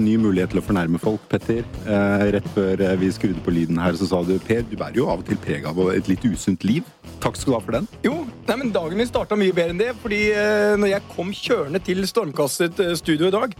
[0.00, 1.62] ny mulighet til å fornærme folk, Petter.
[1.84, 5.00] Eh, rett før eh, vi skrudde på lyden her, så sa du Per, du bærer
[5.00, 6.88] jo av og til preg av et litt usunt liv.
[7.22, 7.88] Takk skal du ha for den.
[8.06, 8.14] Jo,
[8.48, 9.92] nei, men dagen min starta mye bedre enn det.
[10.02, 13.56] fordi eh, når jeg kom kjørende til Stormkastet eh, studio i dag,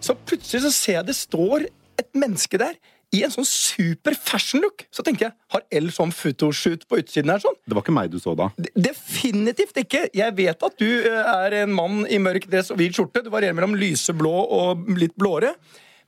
[0.00, 1.68] så plutselig så ser jeg det står
[2.00, 2.78] et menneske der
[3.16, 4.84] i en sånn super fashion look.
[4.94, 7.56] Så tenker jeg, har L sånn photoshoot på utsiden her sånn?
[7.66, 8.46] Det var ikke meg du så da.
[8.54, 10.04] D- Definitivt ikke!
[10.14, 13.24] Jeg vet at du eh, er en mann i mørk dress og hvit skjorte.
[13.26, 15.56] Du varierer mellom lyseblå og litt blåere.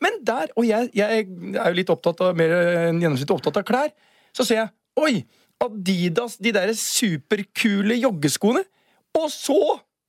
[0.03, 1.27] Men der, og jeg, jeg
[1.59, 2.55] er jo litt opptatt av mer
[2.91, 3.93] enn gjennomsnittlig opptatt av klær,
[4.35, 4.73] så ser jeg
[5.03, 5.15] Oi!
[5.63, 8.65] Adidas, de der superkule joggeskoene.
[9.19, 9.59] Og så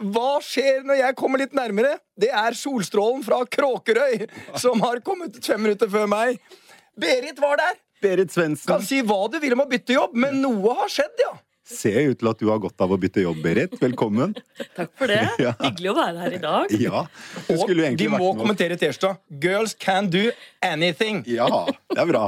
[0.04, 1.94] hva skjer når jeg kommer litt nærmere?
[2.20, 4.26] Det er solstrålen fra Kråkerøy
[4.60, 6.42] som har kommet fem minutter før meg.
[7.00, 7.80] Berit var der.
[8.04, 8.34] Berit
[8.68, 11.32] Kan si hva du vil om å bytte jobb, men noe har skjedd, ja.
[11.64, 13.72] Ser ut til at du har godt av å bytte jobb, Berit.
[13.80, 14.34] Velkommen.
[14.78, 15.22] Takk for det.
[15.46, 15.54] Ja.
[15.64, 16.74] Hyggelig å være her i dag.
[16.86, 17.06] Ja.
[17.48, 18.42] Du Og skulle jo vi egentlig må vært med oss.
[18.44, 19.14] kommentere T-skjorta.
[19.46, 20.26] Girls can do
[20.62, 21.24] anything.
[21.26, 22.26] Ja, det er bra.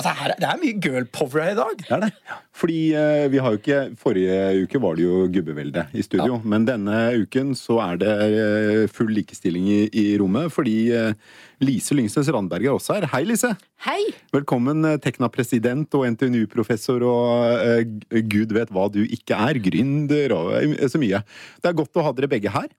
[0.00, 1.80] Altså, her, det er mye girl power her i dag.
[1.82, 2.36] Det er det.
[2.56, 6.38] Fordi eh, vi har jo ikke Forrige uke var det jo gubbevelde i studio.
[6.40, 10.48] Men denne uken så er det eh, full likestilling i, i rommet.
[10.54, 11.12] Fordi eh,
[11.60, 13.10] Lise Lyngsnes Randberg er også her.
[13.12, 13.52] Hei, Lise.
[13.84, 13.98] Hei!
[14.32, 19.60] Velkommen, Tekna-president og NTNU-professor og uh, gud vet hva du ikke er.
[19.60, 21.20] Gründer og så mye.
[21.60, 22.72] Det er godt å ha dere begge her.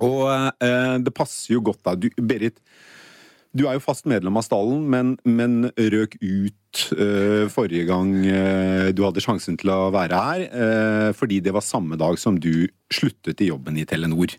[0.00, 1.96] Og uh, det passer jo godt da.
[2.00, 2.56] Du, Berit,
[3.52, 8.88] du er jo fast medlem av stallen, men, men røk ut uh, forrige gang uh,
[8.96, 12.66] du hadde sjansen til å være her, uh, fordi det var samme dag som du
[12.92, 14.32] sluttet i jobben i Telenor.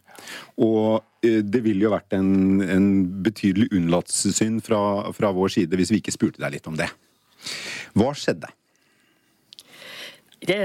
[0.61, 2.87] Og det ville jo vært en, en
[3.23, 4.81] betydelig unnlatelsessynd fra,
[5.15, 6.89] fra vår side hvis vi ikke spurte deg litt om det.
[7.95, 8.49] Hva skjedde?
[10.43, 10.57] Det,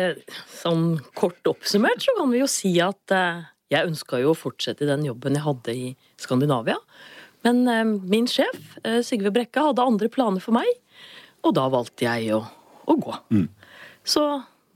[0.58, 3.14] sånn kort oppsummert så kan vi jo si at
[3.70, 5.86] jeg ønska jo å fortsette den jobben jeg hadde i
[6.18, 6.76] Skandinavia.
[7.46, 10.68] Men eh, min sjef, eh, Sigve Brekke, hadde andre planer for meg,
[11.46, 12.42] og da valgte jeg å,
[12.88, 13.14] å gå.
[14.08, 14.24] Så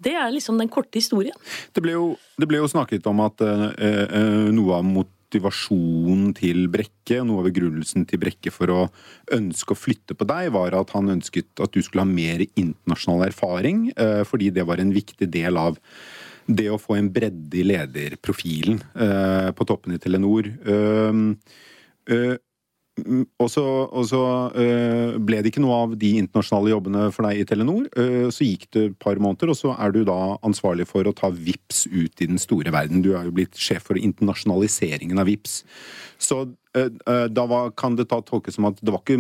[0.03, 1.37] det er liksom den korte historien.
[1.75, 6.67] Det ble jo, det ble jo snakket om at eh, eh, noe av motivasjonen til
[6.73, 8.81] Brekke, og noe av begrunnelsen til Brekke for å
[9.35, 13.29] ønske å flytte på deg, var at han ønsket at du skulle ha mer internasjonal
[13.31, 15.79] erfaring, eh, fordi det var en viktig del av
[16.51, 20.51] det å få en bredde i lederprofilen eh, på toppen i Telenor.
[20.51, 21.21] Eh,
[22.11, 22.52] eh, Mm,
[23.03, 24.21] Så, og så
[24.55, 27.89] øh, ble det ikke noe av de internasjonale jobbene for deg i Telenor.
[27.99, 31.15] Øh, så gikk det et par måneder, og så er du da ansvarlig for å
[31.17, 33.03] ta VIPS ut i den store verden.
[33.05, 35.63] Du er jo blitt sjef for internasjonaliseringen av VIPS.
[36.23, 36.45] Så
[36.79, 39.19] øh, da var, kan det ta tolkes som at det var ikke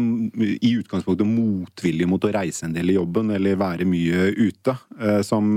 [0.62, 4.76] i utgangspunktet motvilje mot å reise en del i jobben eller være mye ute
[5.26, 5.50] som,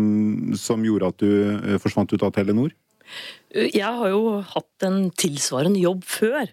[0.58, 2.74] som gjorde at du forsvant ut av Telenor?
[3.54, 6.50] Jeg har jo hatt en tilsvarende jobb før.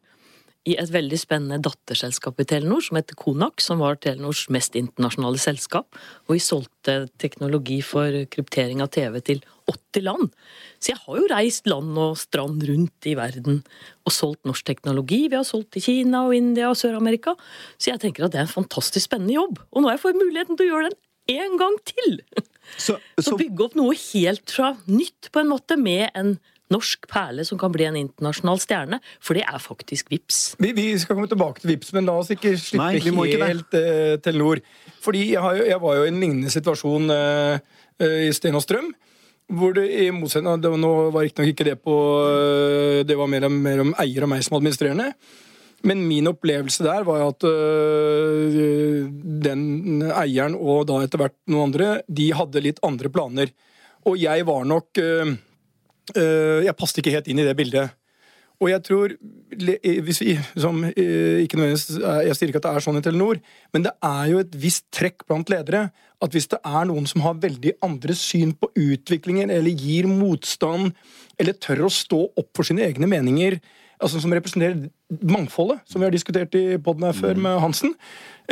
[0.63, 5.41] I et veldig spennende datterselskap i Telenor som heter Konak, som var Telenors mest internasjonale
[5.43, 5.99] selskap.
[6.29, 10.31] Og vi solgte teknologi for kryptering av TV til 80 land.
[10.79, 13.59] Så jeg har jo reist land og strand rundt i verden
[14.07, 15.25] og solgt norsk teknologi.
[15.27, 17.35] Vi har solgt til Kina og India og Sør-Amerika.
[17.75, 19.59] Så jeg tenker at det er en fantastisk spennende jobb.
[19.73, 21.01] Og nå har jeg fått muligheten til å gjøre den
[21.43, 22.21] en gang til!
[22.79, 26.37] Så, Så bygge opp noe helt fra nytt, på en måte, med en
[26.73, 28.99] norsk perle som kan bli en internasjonal stjerne.
[29.23, 30.41] For det er faktisk VIPS.
[30.63, 33.79] Vi, vi skal komme tilbake til Vips, men la oss ikke slippe Nei, ikke helt
[33.79, 34.63] eh, Telenor.
[35.05, 37.57] Fordi jeg, har jo, jeg var jo i en lignende situasjon uh,
[38.03, 38.93] uh, i Sten og Strøm.
[39.53, 41.95] Hvor det i motsetning det Nå var riktignok ikke det på
[43.05, 45.11] Det var mer, mer om eier og meg som administrerende.
[45.83, 49.09] Men min opplevelse der var at øh,
[49.43, 53.51] den eieren og da etter hvert noen andre, de hadde litt andre planer.
[54.07, 55.35] Og jeg var nok øh,
[56.11, 57.93] Jeg passet ikke helt inn i det bildet.
[58.63, 59.15] Og jeg tror
[60.07, 63.03] hvis vi, som, øh, ikke nødvendigvis, er- Jeg sier ikke at det er sånn i
[63.03, 63.41] Telenor,
[63.73, 65.91] men det er jo et visst trekk blant ledere
[66.23, 70.93] at hvis det er noen som har veldig andre syn på utviklingen, eller gir motstand,
[71.39, 73.61] eller tør å stå opp for sine egne meninger,
[74.03, 74.89] altså som representerer
[75.23, 77.95] mangfoldet, som vi har diskutert i poden her før med Hansen,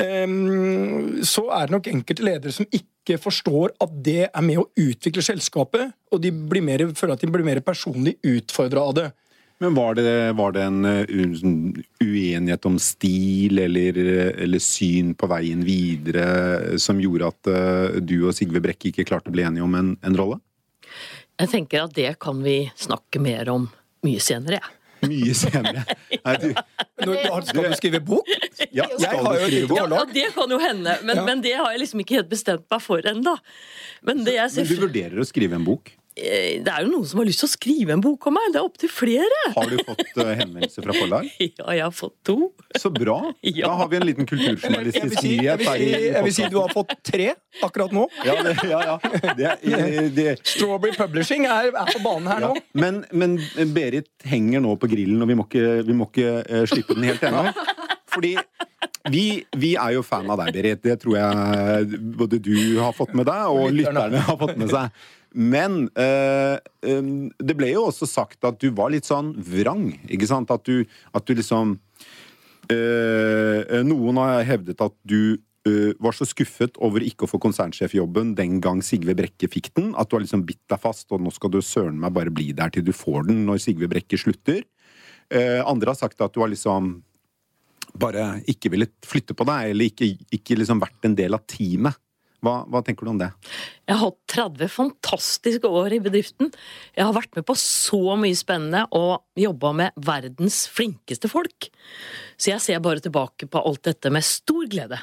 [0.00, 4.69] ehm, så er det nok enkelte ledere som ikke forstår at det er med å
[4.79, 9.08] utvikle selskapet, og de blir mer, føler at de blir mer personlig utfordra av det.
[9.61, 10.87] Men var det, var det en
[12.00, 13.99] uenighet om stil eller,
[14.41, 19.29] eller syn på veien videre som gjorde at uh, du og Sigve Brekke ikke klarte
[19.29, 20.41] å bli enige om en, en rolle?
[21.37, 23.69] Jeg tenker at det kan vi snakke mer om
[24.06, 24.80] mye senere, jeg.
[25.08, 25.85] Mye senere.
[26.25, 26.49] Nei, du,
[27.06, 27.14] Nå,
[27.49, 28.29] skal du skrive bok?
[28.73, 29.79] ja, Jeg har jo bok?
[29.81, 31.25] Ja, det kan jo hende, men, Ja.
[31.25, 33.37] men det har jeg liksom ikke helt bestemt meg for ennå.
[34.02, 35.94] Men Men du vurderer å skrive en bok?
[36.20, 38.52] Eh, Det er jo noen som har lyst til å skrive en bok om meg.
[38.52, 39.40] Det er opptil flere.
[39.56, 41.28] Har du fått henvendelser fra forlag?
[41.61, 42.37] Ja, jeg har fått to.
[42.78, 43.19] Så bra!
[43.50, 43.67] Ja.
[43.67, 46.46] Da har vi en liten Jeg kulturjournalistisk si, jeg nyhet vil si, jeg vil si
[46.52, 47.32] du har fått tre
[47.64, 48.05] akkurat nå.
[48.25, 48.96] Ja, det, ja, ja.
[49.40, 49.50] Det,
[50.14, 52.50] det, Strawberry Publishing er, er på banen her ja.
[52.52, 52.64] nå.
[52.78, 53.37] Men, men
[53.75, 57.08] Berit henger nå på grillen, og vi må ikke, vi må ikke eh, slippe den
[57.11, 57.50] helt ennå.
[58.11, 58.37] Fordi
[59.11, 59.25] vi,
[59.56, 60.82] vi er jo fan av deg, Berit.
[60.84, 64.93] Det tror jeg både du har fått med deg, og lytterne har fått med seg.
[65.35, 69.93] Men eh, eh, det ble jo også sagt at du var litt sånn vrang.
[70.11, 70.50] Ikke sant?
[70.50, 70.82] At du,
[71.15, 71.77] at du liksom
[72.73, 75.38] eh, Noen har hevdet at du
[75.69, 79.93] eh, var så skuffet over ikke å få konsernsjefjobben den gang Sigve Brekke fikk den,
[79.94, 82.50] at du har liksom bitt deg fast, og nå skal du søren meg bare bli
[82.56, 84.67] der til du får den når Sigve Brekke slutter.
[85.31, 86.97] Andre har sagt at du har liksom
[87.94, 91.94] bare ikke villet flytte på deg, eller ikke, ikke liksom vært en del av teamet.
[92.40, 93.28] Hva, hva tenker du om det?
[93.84, 96.52] Jeg har hatt 30 fantastiske år i bedriften.
[96.96, 101.69] Jeg har vært med på så mye spennende og jobba med verdens flinkeste folk.
[102.40, 105.02] Så jeg ser bare tilbake på alt dette med stor glede.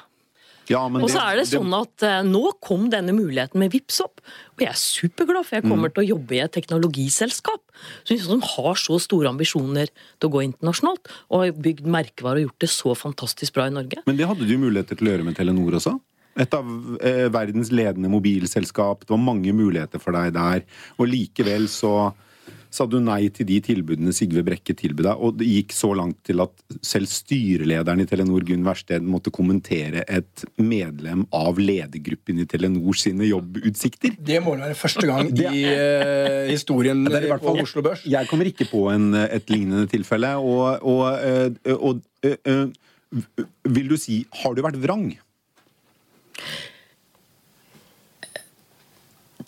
[0.68, 4.02] Ja, men Og så er det sånn at uh, nå kom denne muligheten med Vips
[4.04, 4.20] opp,
[4.58, 5.72] og jeg er superglad, for jeg Mm.
[5.72, 7.62] kommer til å jobbe i et teknologiselskap
[8.04, 12.50] som som har så store ambisjoner til å gå internasjonalt, og har bygd merkevarer og
[12.50, 14.04] gjort det så fantastisk bra i Norge.
[14.06, 16.00] Men det hadde du muligheter til å gjøre med Telenor også?
[16.38, 16.70] Et av
[17.02, 19.06] eh, verdens ledende mobilselskap.
[19.06, 20.64] Det var mange muligheter for deg der.
[21.00, 22.12] Og likevel så
[22.78, 26.20] sa du nei til de tilbudene Sigve Brekke tilbød deg, og det gikk så langt
[26.28, 26.52] til at
[26.86, 33.30] selv styrelederen i Telenor, Gunn Versted, måtte kommentere et medlem av ledergruppen i Telenor sine
[33.30, 34.18] jobbutsikter.
[34.20, 38.04] Det må være første gang i eh, historien Det er i hvert fall- Oslo Børs.
[38.06, 40.36] Jeg kommer ikke på en, et lignende tilfelle.
[40.38, 43.24] Og, og, og, og eh, eh,
[43.72, 45.16] vil du si Har du vært vrang?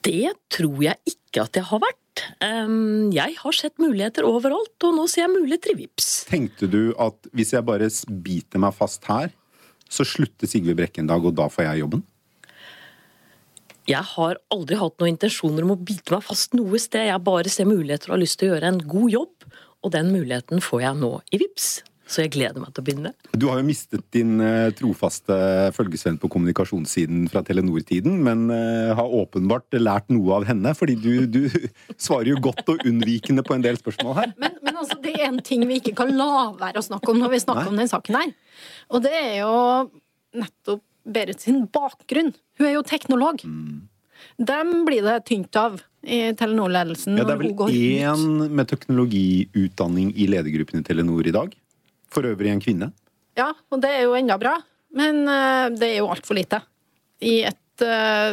[0.06, 2.24] Det tror jeg ikke at jeg har vært.
[3.15, 6.07] Jeg har sett muligheter overalt, og nå ser jeg muligheter i Vips.
[6.30, 7.89] Tenkte du at hvis jeg bare
[8.24, 9.31] biter meg fast her,
[9.89, 12.03] så slutter Sigve Brekke en dag, og da får jeg jobben?
[13.89, 17.07] Jeg har aldri hatt noen intensjoner om å bite meg fast noe sted.
[17.09, 19.47] Jeg bare ser muligheter og har lyst til å gjøre en god jobb,
[19.81, 21.69] og den muligheten får jeg nå i Vips.
[22.10, 23.12] Så jeg gleder meg til å begynne.
[23.38, 25.36] Du har jo mistet din eh, trofaste
[25.76, 31.14] følgesvenn på kommunikasjonssiden fra Telenor-tiden, men eh, har åpenbart lært noe av henne, fordi du,
[31.30, 31.70] du
[32.08, 34.34] svarer jo godt og unnvikende på en del spørsmål her.
[34.42, 37.22] Men, men altså, det er en ting vi ikke kan la være å snakke om
[37.22, 37.76] når vi snakker Nei.
[37.76, 38.36] om den saken her.
[38.90, 39.56] Og det er jo
[40.40, 42.34] nettopp Berit sin bakgrunn.
[42.60, 43.42] Hun er jo teknolog.
[43.48, 43.88] Mm.
[44.46, 50.28] Dem blir det tynt av i Telenor-ledelsen Ja, det er vel én med teknologiutdanning i
[50.32, 51.56] ledergruppen i Telenor i dag.
[52.14, 52.92] For øvrig en kvinne.
[53.38, 54.56] Ja, og det er jo enda bra.
[54.98, 56.62] Men eh, det er jo altfor lite.
[57.22, 57.60] I et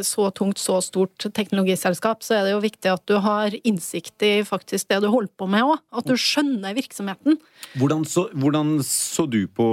[0.07, 4.33] så tungt, så stort teknologiselskap, så er det jo viktig at du har innsikt i
[4.47, 5.83] faktisk det du holder på med òg.
[5.97, 7.39] At du skjønner virksomheten.
[7.81, 9.67] Hvordan så, hvordan så du på,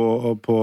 [0.43, 0.57] på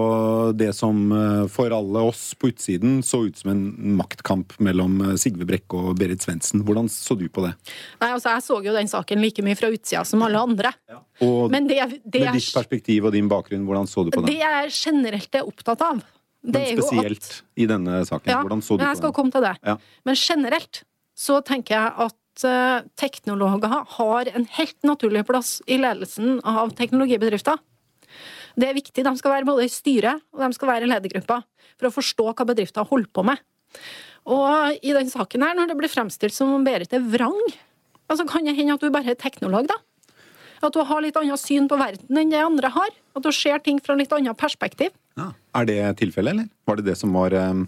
[0.58, 3.64] det som eh, for alle oss på utsiden så ut som en
[4.00, 6.64] maktkamp mellom eh, Sigve Brekke og Berit Svendsen?
[6.66, 7.54] Hvordan så du på det?
[8.02, 10.74] Nei, altså, jeg så jo den saken like mye fra utsida som alle andre.
[11.24, 14.30] Og Men det, det, med ditt perspektiv og din bakgrunn, hvordan så du på det
[14.30, 14.40] det?
[14.40, 16.02] jeg generelt er opptatt av,
[16.40, 18.32] Men er spesielt at i denne saken.
[18.32, 19.56] ja, hvordan så du men jeg skal komme til det.
[19.66, 19.76] Ja.
[20.08, 20.82] Men generelt
[21.20, 27.60] så tenker jeg at eh, teknologer har en helt naturlig plass i ledelsen av teknologibedrifter.
[28.56, 29.04] Det er viktig.
[29.04, 31.42] De skal være både i styret og de skal være i ledergruppa
[31.76, 33.42] for å forstå hva bedrifter holder på med.
[34.30, 37.38] Og i den saken her, når det blir fremstilt som om Berit er vrang,
[38.10, 39.78] altså kan det hende at du bare er teknolog, da.
[40.60, 42.90] At du har litt annet syn på verden enn det andre har.
[43.16, 44.92] At du ser ting fra litt annet perspektiv.
[45.20, 45.28] Ja.
[45.60, 46.48] Er det tilfellet, eller?
[46.68, 47.66] Var det det som var um,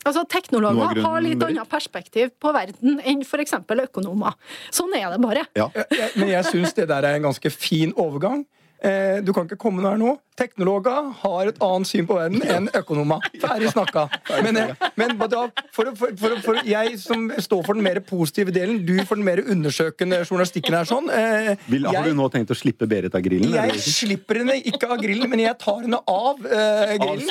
[0.00, 3.52] Altså, Noe av Teknologer har litt annet perspektiv på verden enn f.eks.
[3.84, 4.32] økonomer.
[4.72, 5.42] Sånn er det bare.
[5.58, 5.66] Ja.
[5.76, 8.46] Ja, Men jeg syns det der er en ganske fin overgang.
[8.80, 10.14] Eh, du kan ikke komme noe her nå.
[10.40, 13.20] Teknologer har et annet syn på verden enn økonomer.
[13.42, 14.06] Ferdig snakka.
[14.46, 15.42] Men, eh, men da,
[15.76, 19.26] for, for, for, for jeg som står for den mer positive delen, du for den
[19.28, 21.10] mer undersøkende journalistikken her sånn.
[21.12, 23.52] Eh, Vil, har jeg- du nå tenkt å slippe Berit av grillen?
[23.52, 23.84] Jeg eller?
[23.84, 27.30] slipper henne ikke av grillen, men jeg tar henne av eh, grillen.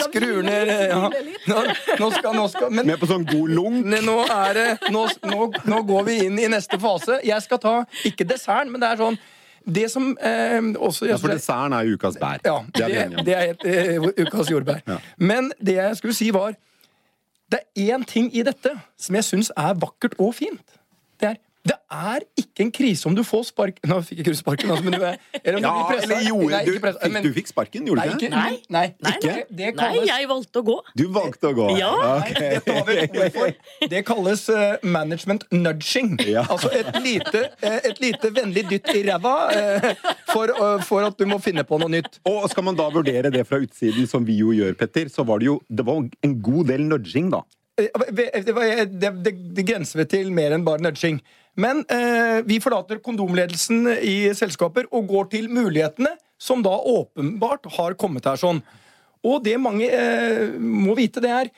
[0.00, 0.48] Skrur ned.
[0.48, 1.10] Ned eh, ja.
[1.52, 1.62] nå,
[2.00, 3.84] nå skal, nå skal, men Med på sånn god lunk?
[3.84, 7.20] Nå, er det, nå, nå, nå går vi inn i neste fase.
[7.26, 7.74] Jeg skal ta
[8.08, 9.18] ikke desserten, men det er sånn
[9.74, 12.40] det som eh, også Ja, for desserten er ukas bær.
[12.44, 14.80] Ja, det det, det er et, uh, ukas jordbær.
[14.88, 14.98] Ja.
[15.16, 16.54] Men det jeg skulle si var
[17.50, 20.77] Det er én ting i dette som jeg syns er vakkert og fint.
[21.68, 24.84] Det er ikke en krise om du får spark Nå fikk ikke du sparken, altså,
[24.86, 26.04] men du er eller om Ja, du blir presset.
[26.08, 28.30] eller gjorde Nei, du, ikke presset, fikk, du fikk sparken, gjorde du ikke?
[28.32, 29.34] nei, nei, Nei, ikke.
[29.34, 29.44] nei.
[29.58, 30.76] Det Nei, jeg valgte å gå.
[31.00, 31.66] Du valgte å gå.
[31.78, 31.90] Ja.
[32.22, 33.52] Nei, vi for.
[33.92, 36.14] Det kalles uh, management nudging.
[36.28, 36.44] Ja.
[36.48, 39.88] Altså et lite, eh, et lite vennlig dytt i ræva uh,
[40.32, 42.20] for, uh, for at du må finne på noe nytt.
[42.28, 45.42] Og skal man da vurdere det fra utsiden, som vi jo gjør, Petter, så var
[45.42, 47.42] det jo det var en god del nudging, da.
[47.78, 51.20] Det, det, det, det grenser vel til mer enn bare nudging.
[51.58, 57.96] Men eh, vi forlater kondomledelsen i selskaper og går til mulighetene som da åpenbart har
[57.98, 58.60] kommet her sånn.
[59.26, 61.50] Og det mange eh, må vite, det er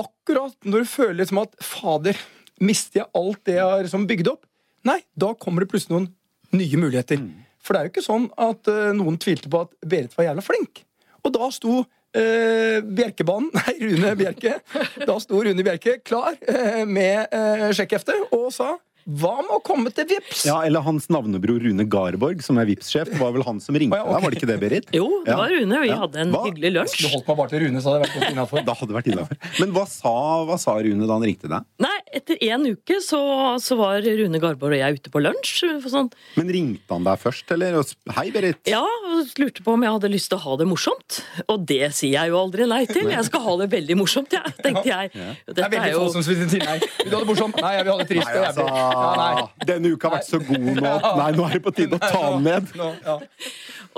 [0.00, 2.18] akkurat når du føler som at fader,
[2.62, 4.44] mister jeg alt det jeg har liksom bygd opp?
[4.86, 6.10] Nei, da kommer det plutselig noen
[6.56, 7.18] nye muligheter.
[7.60, 10.44] For det er jo ikke sånn at eh, noen tvilte på at Berit var jævla
[10.46, 10.84] flink.
[11.26, 11.80] Og da sto
[12.16, 14.60] eh, Bjerkebanen, nei, Rune Bjerke,
[15.02, 18.76] da sto Rune Bjerke klar eh, med eh, sjekkhefte og sa
[19.10, 20.44] hva med å komme til Vips?
[20.46, 23.10] Ja, Eller hans navnebror Rune Garborg, som er Vips-sjef.
[23.10, 24.90] Det var vel han som ringte deg, var det ikke det, Berit?
[24.94, 25.80] Jo, det var Rune.
[25.82, 25.96] Vi Ja.
[26.04, 26.44] hadde en Hva?
[26.46, 27.06] hyggelig Du lunsj.
[27.10, 28.14] holdt meg bare til Rune, så hadde jeg vært
[28.50, 28.64] godt.
[28.70, 29.36] Da hadde det vært innafor.
[29.60, 30.14] Men hva sa,
[30.46, 31.64] hva sa Rune da han ringte deg?
[31.80, 33.18] Nei, etter en uke så,
[33.62, 35.60] så var Rune Garborg og jeg ute på lunsj.
[35.90, 37.76] Sånn, Men ringte han deg først, eller?
[37.80, 38.60] Og sp- Hei, Berit.
[38.70, 41.20] ja, og lurte på om jeg hadde lyst til å ha det morsomt.
[41.46, 43.08] Og det sier jeg jo aldri nei til.
[43.10, 45.12] Jeg skal ha det veldig morsomt, jeg, tenkte jeg.
[45.14, 46.78] Det er Dette veldig er få som sier nei.
[47.00, 47.60] Vil du ha det morsomt?
[47.62, 48.66] Nei, jeg vil ha det trist Nei, Altså.
[48.70, 49.66] Ja, nei.
[49.70, 52.02] denne uka har vært så god nå at nei, nå er det på tide å
[52.02, 52.72] ta den ned.
[52.80, 53.18] Nå, ja.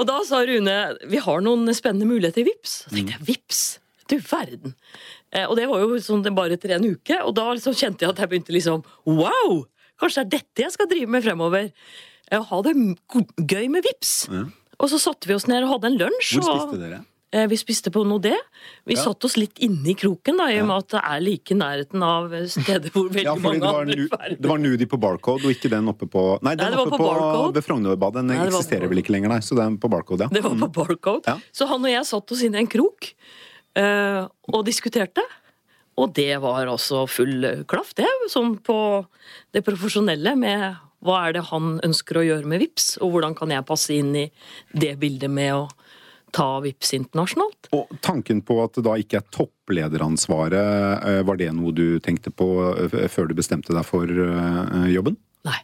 [0.01, 0.77] Og da sa Rune
[1.13, 2.83] vi har noen spennende muligheter i Vips.
[2.89, 3.63] Da tenkte jeg Vips?
[4.11, 4.75] Du verden.
[5.33, 8.05] Eh, og det var jo sånn det bare etter en uke, og da liksom kjente
[8.05, 9.63] jeg at jeg begynte liksom Wow!
[10.03, 11.71] Kanskje det er dette jeg skal drive med fremover.
[12.33, 14.15] Eh, ha det gøy med Vips.
[14.83, 16.37] Og så satte vi oss ned og hadde en lunsj.
[16.41, 17.03] Hvor spiste dere?
[17.33, 18.35] Eh, Vi spiste på Nodé.
[18.85, 21.55] Vi satte oss litt inne i kroken, da, i og med at det er like
[21.55, 24.37] i nærheten av steder hvor veldig Ja, mange andre ferder.
[24.43, 26.99] det var Nudi på Barcode, og ikke den oppe på Nei, den Nei, det oppe
[27.01, 28.19] på på, ved Frognerbadet.
[28.21, 29.41] Den Nei, det eksisterer vel ikke lenger, nei.
[29.41, 30.35] Så den på Barcode, ja.
[30.35, 31.25] Det var på Barcode.
[31.31, 31.39] Ja.
[31.57, 33.15] Så han og jeg satt oss inne i en krok
[33.79, 35.25] eh, og diskuterte.
[36.01, 38.09] Og det var altså full klaff, det.
[38.33, 38.77] Sånn på
[39.53, 43.53] det profesjonelle med hva er det han ønsker å gjøre med VIPS, og hvordan kan
[43.53, 44.29] jeg passe inn i
[44.71, 45.65] det bildet med å
[46.33, 47.69] ta VIPS internasjonalt.
[47.77, 52.33] Og tanken på at det da ikke er topplederansvaret, eh, var det noe du tenkte
[52.33, 55.19] på eh, før du bestemte deg for eh, jobben?
[55.49, 55.61] Nei.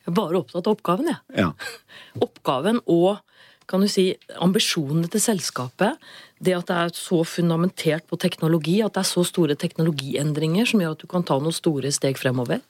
[0.00, 1.46] Jeg er bare opptatt av oppgaven, jeg.
[1.46, 1.50] Ja.
[2.26, 3.22] oppgaven og
[3.70, 4.10] kan du si,
[4.42, 6.00] ambisjonene til selskapet.
[6.40, 10.82] Det at det er så fundamentert på teknologi, at det er så store teknologiendringer som
[10.82, 12.64] gjør at du kan ta noen store steg fremover.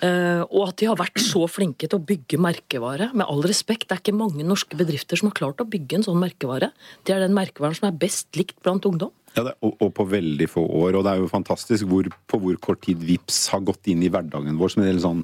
[0.00, 3.10] Uh, og at de har vært så flinke til å bygge merkevare.
[3.12, 6.06] Med all respekt, det er ikke mange norske bedrifter som har klart å bygge en
[6.06, 6.70] sånn merkevare.
[7.04, 9.12] Det er den merkevaren som er best likt blant ungdom.
[9.36, 10.96] Ja, det, og, og på veldig få år.
[10.98, 14.08] Og det er jo fantastisk hvor, på hvor kort tid VIPS har gått inn i
[14.10, 15.20] hverdagen vår som en helt sånn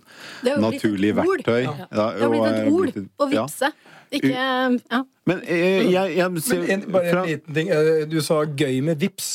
[0.62, 1.64] naturlig verktøy.
[1.66, 1.88] Ja.
[1.90, 3.42] Det har blitt et eh, ord blitt et- å ja.
[3.48, 3.72] vippse.
[4.14, 5.00] Ikke ja.
[5.26, 7.68] Men jeg, jeg, jeg ser Men en, bare en fra- liten ting.
[7.74, 9.32] Eh, Du sa 'gøy med VIPS.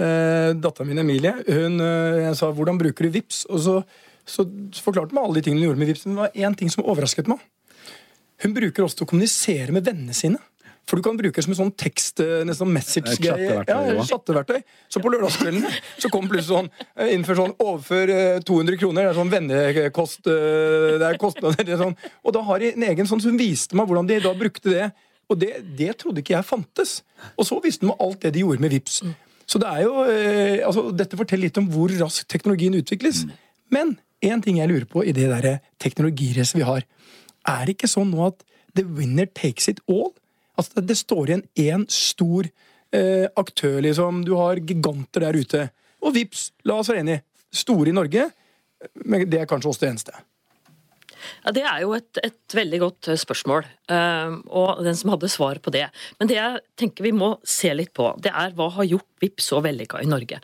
[0.00, 3.84] Eh, Dattera min Emilie hun, eh, jeg sa 'hvordan bruker du VIPS?' Og så,
[4.28, 4.44] så
[4.84, 6.04] forklarte hun meg alle de tingene hun gjorde med VIPS.
[6.06, 7.40] Men det var én ting som overrasket meg.
[8.44, 10.38] Hun bruker også til å kommunisere med vennene sine.
[10.90, 13.58] For du kan bruke det som en sånn tekst, eh, nesten sånn Et message-greie.
[13.68, 14.64] Ja, chatteverktøy.
[14.90, 15.62] Så på lørdagskvelden
[16.02, 19.06] så kom plutselig sånn eh, innenfor sånn overfør eh, 200 kroner.
[19.06, 21.62] Det er sånn vennekost eh, Det er kostnader.
[21.62, 21.94] Det er sånn.
[22.26, 24.90] Og da har de en egen sånn som viste meg hvordan de da brukte det.
[25.30, 26.96] Og det, det trodde ikke jeg fantes.
[27.36, 29.02] Og så visste de meg alt det de gjorde med VIPS.
[29.50, 33.24] Så det er jo, eh, altså, Dette forteller litt om hvor raskt teknologien utvikles.
[33.70, 36.82] Men én ting jeg lurer på i det teknologiracet vi har.
[37.46, 38.42] Er det ikke sånn nå at
[38.74, 40.10] the winner takes it all?
[40.58, 44.24] Altså, det, det står igjen én stor eh, aktør, liksom.
[44.26, 45.68] Du har giganter der ute.
[46.00, 47.24] Og vips, la oss være enige.
[47.50, 48.28] Store i Norge,
[49.04, 50.20] men det er kanskje også det eneste.
[51.44, 55.28] Ja, Det er jo et, et veldig godt eh, spørsmål, uh, og den som hadde
[55.32, 55.86] svar på det.
[56.20, 59.50] Men det jeg tenker vi må se litt på, det er hva har gjort Vipps
[59.52, 60.40] så vellykka i Norge.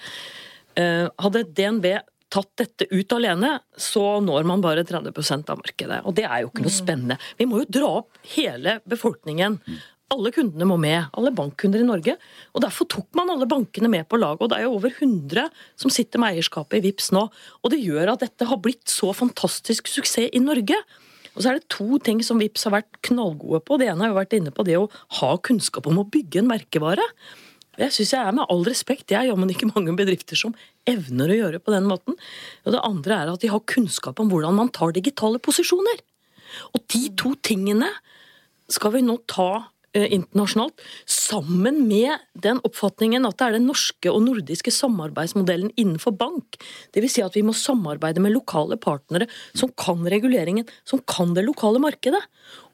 [0.77, 1.89] Uh, Hadde DNB
[2.33, 6.01] tatt dette ut alene, så når man bare 30% av markedet.
[6.05, 7.17] Og det er jo ikke noe spennende.
[7.39, 9.61] Vi må jo dra opp hele befolkningen.
[10.15, 12.15] Alle kundene må med, alle bankkunder i Norge.
[12.55, 14.45] Og Derfor tok man alle bankene med på laget.
[14.45, 17.25] Og det er jo over 100 som sitter med eierskapet i VIPS nå.
[17.63, 20.79] Og det gjør at dette har blitt så fantastisk suksess i Norge.
[21.35, 23.81] Og så er det to ting som VIPS har vært knallgode på.
[23.83, 24.87] Det ene har jo vært inne på det å
[25.19, 27.05] ha kunnskap om å bygge en merkevare.
[27.77, 30.55] Jeg synes jeg er med all respekt, det er jammen ikke mange bedrifter som
[30.89, 32.17] evner å gjøre på den måten.
[32.65, 36.01] Og det andre er at de har kunnskap om hvordan man tar digitale posisjoner.
[36.73, 37.91] Og de to tingene
[38.73, 39.67] skal vi nå ta
[40.05, 46.59] internasjonalt, sammen med den oppfatningen at det er den norske og nordiske samarbeidsmodellen innenfor bank.
[46.97, 47.17] Dvs.
[47.17, 51.81] Si at vi må samarbeide med lokale partnere som kan reguleringen, som kan det lokale
[51.83, 52.23] markedet.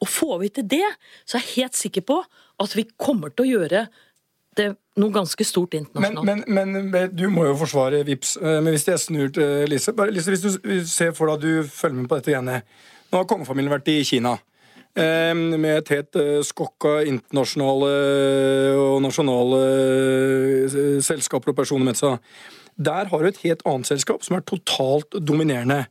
[0.03, 0.87] Og får vi til det,
[1.25, 2.23] så er jeg helt sikker på
[2.63, 3.87] at vi kommer til å gjøre
[4.59, 6.27] det noe ganske stort internasjonalt.
[6.29, 8.35] men, men, men du må jo forsvare VIPS.
[8.37, 11.45] Eh, Men hvis jeg snur til Lise bare, Lise, Hvis du ser for deg at
[11.47, 12.59] du følger med på dette greiene
[13.13, 14.39] Nå har kongefamilien vært i Kina.
[14.99, 17.93] Eh, Med et helt eh, skokk av internasjonale
[18.79, 22.19] og nasjonale eh, selskaper og personer med seg.
[22.77, 25.85] Der har du et helt annet selskap som er totalt dominerende.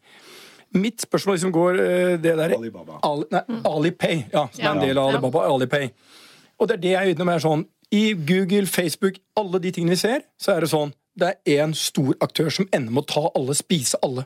[0.73, 3.01] Mitt spørsmål liksom går eh, det der Alibaba.
[3.03, 4.23] Ali, nei, Alipay.
[4.31, 5.11] Ja, som er en del av.
[5.11, 5.45] Alibaba.
[5.51, 5.91] Alipay.
[6.59, 7.35] Og det er det jeg er ute med.
[7.35, 11.27] er sånn, I Google, Facebook, alle de tingene vi ser, så er det sånn det
[11.27, 14.25] er én stor aktør som ender med å ta alle, spise alle.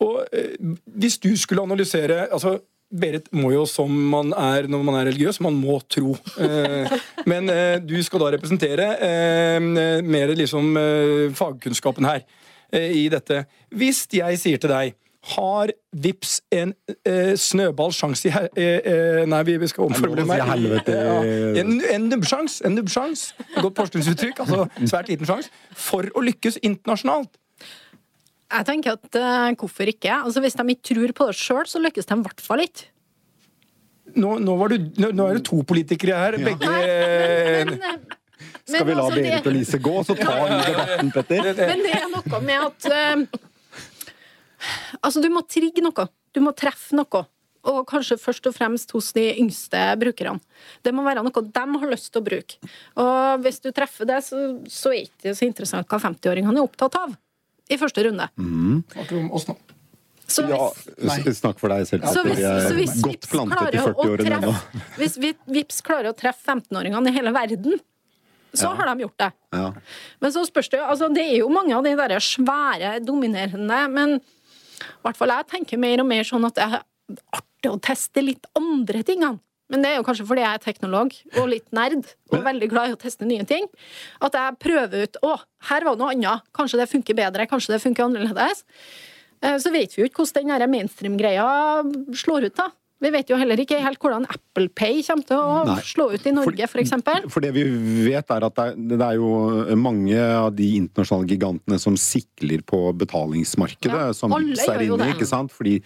[0.00, 0.56] Og eh,
[0.96, 2.58] hvis du skulle analysere altså
[2.90, 6.16] Berit må jo, som man er når man er religiøs, man må tro.
[6.42, 6.90] Eh,
[7.30, 9.58] men eh, du skal da representere eh,
[10.02, 10.74] mer liksom
[11.38, 12.24] fagkunnskapen her
[12.70, 13.44] i dette.
[13.74, 14.98] Hvis jeg sier til deg
[15.34, 16.72] har Vips en
[17.04, 18.46] eh, snøballsjanse i her...
[18.56, 20.94] Eh, nei, vi, skal omformulere er si.
[20.94, 21.16] Ja.
[21.60, 23.26] En, en nubbsjans, en nubbsjans,
[23.58, 27.34] godt porsgrunnsuttrykk, altså svært liten sjans, for å lykkes internasjonalt.
[28.50, 30.10] Jeg tenker at uh, hvorfor ikke?
[30.10, 32.88] Altså Hvis de ikke tror på det sjøl, så lykkes de i hvert fall ikke.
[34.18, 38.00] Nå, nå, var du, nå, nå er det to politikere her, begge Men, men,
[38.66, 41.50] Skal vi la altså, det- Berit og Lise gå, så tar vi debatten, Petter?
[41.60, 43.44] Men det er noe med at uh,
[45.00, 46.08] Altså, du må trigge noe.
[46.34, 47.22] Du må treffe noe.
[47.70, 50.40] Og kanskje først og fremst hos de yngste brukerne.
[50.84, 52.70] Det må være noe de har lyst til å bruke.
[53.00, 56.64] Og hvis du treffer det, så, så er det ikke så interessant hva 50-åringene er
[56.64, 57.18] opptatt av.
[57.70, 58.26] I første runde.
[58.36, 59.56] Nå.
[60.30, 63.78] Så hvis, ja, snakk for deg selv, så hvis, så hvis godt Vipps plantet i
[63.80, 64.52] klarer å 40-årene ennå.
[64.54, 67.80] treffe, hvis Vi- klarer å treffe 15-åringene i hele verden,
[68.54, 68.74] så Ja.
[68.78, 69.32] har de gjort det.
[69.54, 69.72] Ja.
[70.22, 73.80] Men så spørs det jo altså Det er jo mange av de der svære, dominerende,
[73.90, 76.82] men i hvert fall jeg tenker mer og mer sånn at det er
[77.34, 79.40] artig å teste litt andre tingene.
[79.70, 82.90] Men det er jo kanskje fordi jeg er teknolog og litt nerd og veldig glad
[82.90, 83.68] i å teste nye ting.
[84.20, 85.36] At jeg prøver ut Å,
[85.70, 86.42] her var noe annet.
[86.56, 87.46] Kanskje det funker bedre.
[87.50, 88.64] Kanskje det funker annerledes.
[89.42, 91.46] Eh, Så vet vi jo ikke hvordan den mainstream-greia
[92.18, 92.70] slår ut, da.
[93.00, 95.76] Vi vet jo heller ikke helt hvordan Apple Pay kommer til å Nei.
[95.88, 97.24] slå ut i Norge, for eksempel.
[97.32, 97.64] For det vi
[98.04, 99.30] vet, er at det er, det er jo
[99.80, 105.14] mange av de internasjonale gigantene som sikler på betalingsmarkedet, Ja, som Vipps er inne i.
[105.14, 105.54] ikke sant?
[105.54, 105.78] Fordi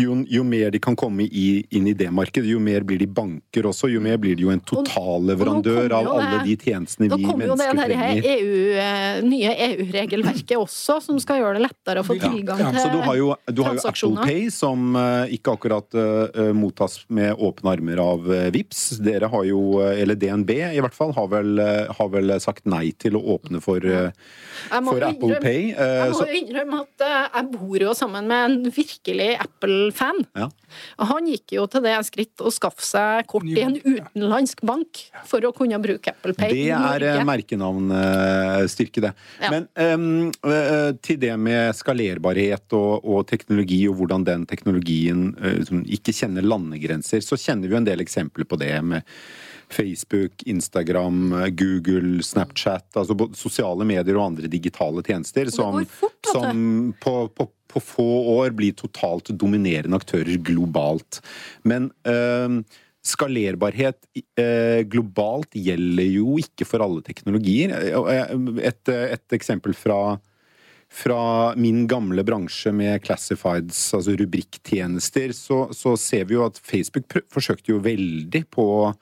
[0.00, 3.08] jo, jo mer de kan komme i, inn i det markedet, jo mer blir de
[3.08, 7.20] banker også, jo mer blir de jo en totalleverandør av alle de tjenestene vi Nå
[7.20, 8.28] Da kommer jo det mennesker.
[8.32, 12.82] EU, eh, nye EU-regelverket også, som skal gjøre det lettere å få tilgang ja, til
[12.84, 14.24] Så du har jo, du har jo Apple.
[14.24, 18.98] Pay, som eh, ikke akkurat eh, mottas med åpne armer av uh, Vips.
[19.02, 22.66] Dere har jo, eh, eller DNB i hvert fall, har vel, eh, har vel sagt
[22.66, 24.10] nei til å åpne for, eh,
[24.70, 25.72] for Apple innrømme- Pay.
[25.72, 30.24] eh, Jeg må jo innrømme at eh, jeg bor jo sammen med en virkelig Apple-fan.
[30.36, 30.48] ja.
[30.98, 34.98] Og han gikk jo til det skritt å skaffe seg kort i en utenlandsk bank
[35.24, 37.46] for å kunne bruke Apple Pay Det i er eh, Norge.
[37.96, 39.12] merkenavnstyrke, det.
[39.40, 39.50] Ja.
[39.50, 45.62] Men ehm, eh, til det med skalerbarhet og, og teknologi, og hvordan den teknologien uh,
[45.64, 49.06] som ikke kjenner landegrenser, så kjenner vi jo en del eksempler på det med
[49.72, 56.92] Facebook, Instagram, eh, Google, Snapchat, altså sosiale medier og andre digitale tjenester som, fort, som
[57.02, 61.20] på, på, på få år blir totalt dominerende aktører globalt.
[61.64, 62.62] Men øh,
[63.06, 64.00] Skalerbarhet
[64.38, 67.74] eh, globalt gjelder jo ikke for alle teknologier.
[67.74, 68.32] Eh,
[68.66, 70.18] Et, et eksempel fra,
[70.96, 77.18] fra min gamle bransje med classifieds, altså rubrikktjenester, så, så ser vi jo at Facebook
[77.32, 78.94] forsøkte jo veldig på å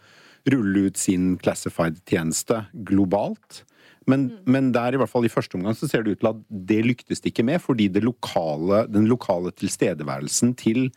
[0.50, 3.62] rulle ut sin classified-tjeneste globalt.
[4.11, 6.40] Men, men der i hvert fall i første omgang så ser det ut til at
[6.68, 10.90] det lyktes de ikke med, fordi det lokale, den lokale tilstedeværelsen til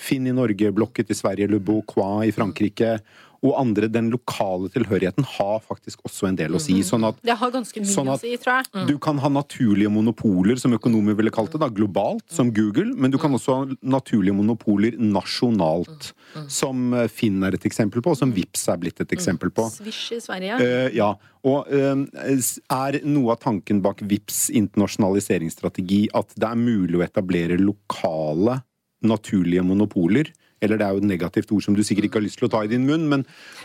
[0.00, 2.98] Finn i Norge, Blokket i Sverige, Le Beaucois i Frankrike
[3.40, 6.76] og andre, den lokale tilhørigheten har faktisk også en del å si.
[6.84, 8.86] Sånn at Det har ganske mye Sånn å si, tror jeg.
[8.90, 13.12] du kan ha naturlige monopoler, som økonomer ville kalt det, da, globalt, som Google, men
[13.12, 16.12] du kan også ha naturlige monopoler nasjonalt,
[16.52, 19.66] som eh, Finn er et eksempel på, og som Vips er blitt et eksempel på.
[19.72, 20.60] Swish i Sverige.
[20.60, 21.14] Uh, ja,
[21.48, 22.44] og eh,
[22.76, 28.60] er noe av tanken bak Vips internasjonaliseringsstrategi at det er mulig å etablere lokale,
[29.00, 30.28] naturlige monopoler?
[30.60, 32.52] Eller det er jo et negativt ord som du sikkert ikke har lyst til å
[32.52, 33.24] ta i din munn, men,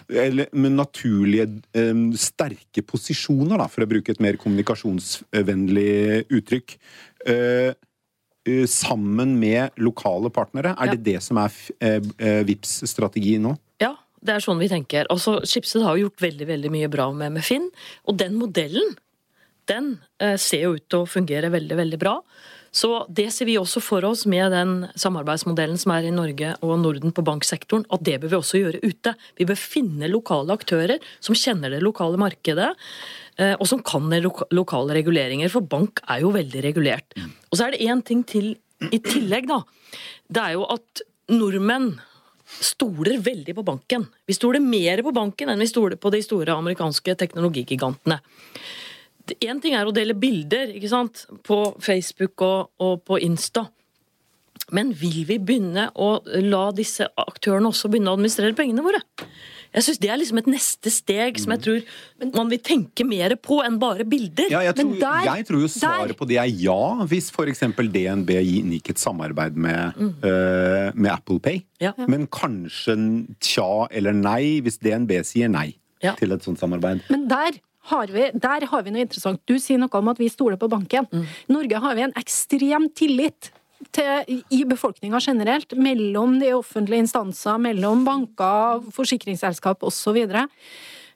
[0.10, 6.78] eller, men naturlige, um, sterke posisjoner, da, for å bruke et mer kommunikasjonsvennlig uttrykk.
[7.28, 7.74] Uh,
[8.70, 10.76] sammen med lokale partnere?
[10.78, 10.94] Er Ja.
[10.94, 13.56] det det som er VIPs eh, eh, strategi nå?
[13.82, 15.08] Ja, det er sånn vi tenker.
[15.10, 17.72] Altså, Schibsted har jo gjort veldig veldig mye bra med, med Finn,
[18.06, 18.94] og den modellen
[19.66, 19.98] den
[20.38, 22.20] ser jo ut til å fungere veldig veldig bra.
[22.76, 26.74] Så det ser vi også for oss med den samarbeidsmodellen som er i Norge og
[26.82, 29.14] Norden på banksektoren, at det bør vi også gjøre ute.
[29.40, 32.74] Vi bør finne lokale aktører som kjenner det lokale markedet,
[33.40, 37.16] eh, og som kan lokale reguleringer, for bank er jo veldig regulert.
[37.48, 38.58] Og så er det én ting til
[38.92, 39.62] i tillegg, da.
[40.28, 41.94] Det er jo at nordmenn
[42.46, 44.04] stoler veldig på banken.
[44.28, 48.20] Vi stoler mer på banken enn vi stoler på de store amerikanske teknologigigantene.
[49.42, 51.26] Én ting er å dele bilder ikke sant?
[51.44, 53.68] på Facebook og, og på Insta.
[54.74, 59.02] Men vil vi begynne å la disse aktørene også begynne å administrere pengene våre?
[59.76, 63.36] Jeg synes Det er liksom et neste steg som jeg tror man vil tenke mer
[63.36, 64.48] på enn bare bilder.
[64.50, 67.28] Ja, jeg, Men tror, der- jeg tror jo svaret der- på det er ja, hvis
[67.36, 67.60] f.eks.
[67.76, 71.58] DNB inngikk et samarbeid med, eh, med Apple Pay.
[71.60, 71.66] Mm.
[71.82, 71.92] Ja.
[72.08, 72.96] Men kanskje
[73.42, 76.14] tja eller nei hvis DNB sier nei Ja.
[76.16, 77.02] til et sånt samarbeid.
[77.10, 77.60] Men der
[77.92, 79.42] har, vi, der har vi noe interessant.
[79.46, 81.08] Du sier noe om at vi stoler på banken.
[81.12, 81.26] Mm.
[81.54, 83.52] Norge har vi en ekstrem tillit
[83.96, 90.24] til, i befolkninga generelt, mellom de offentlige instanser, mellom banker, forsikringsselskap osv.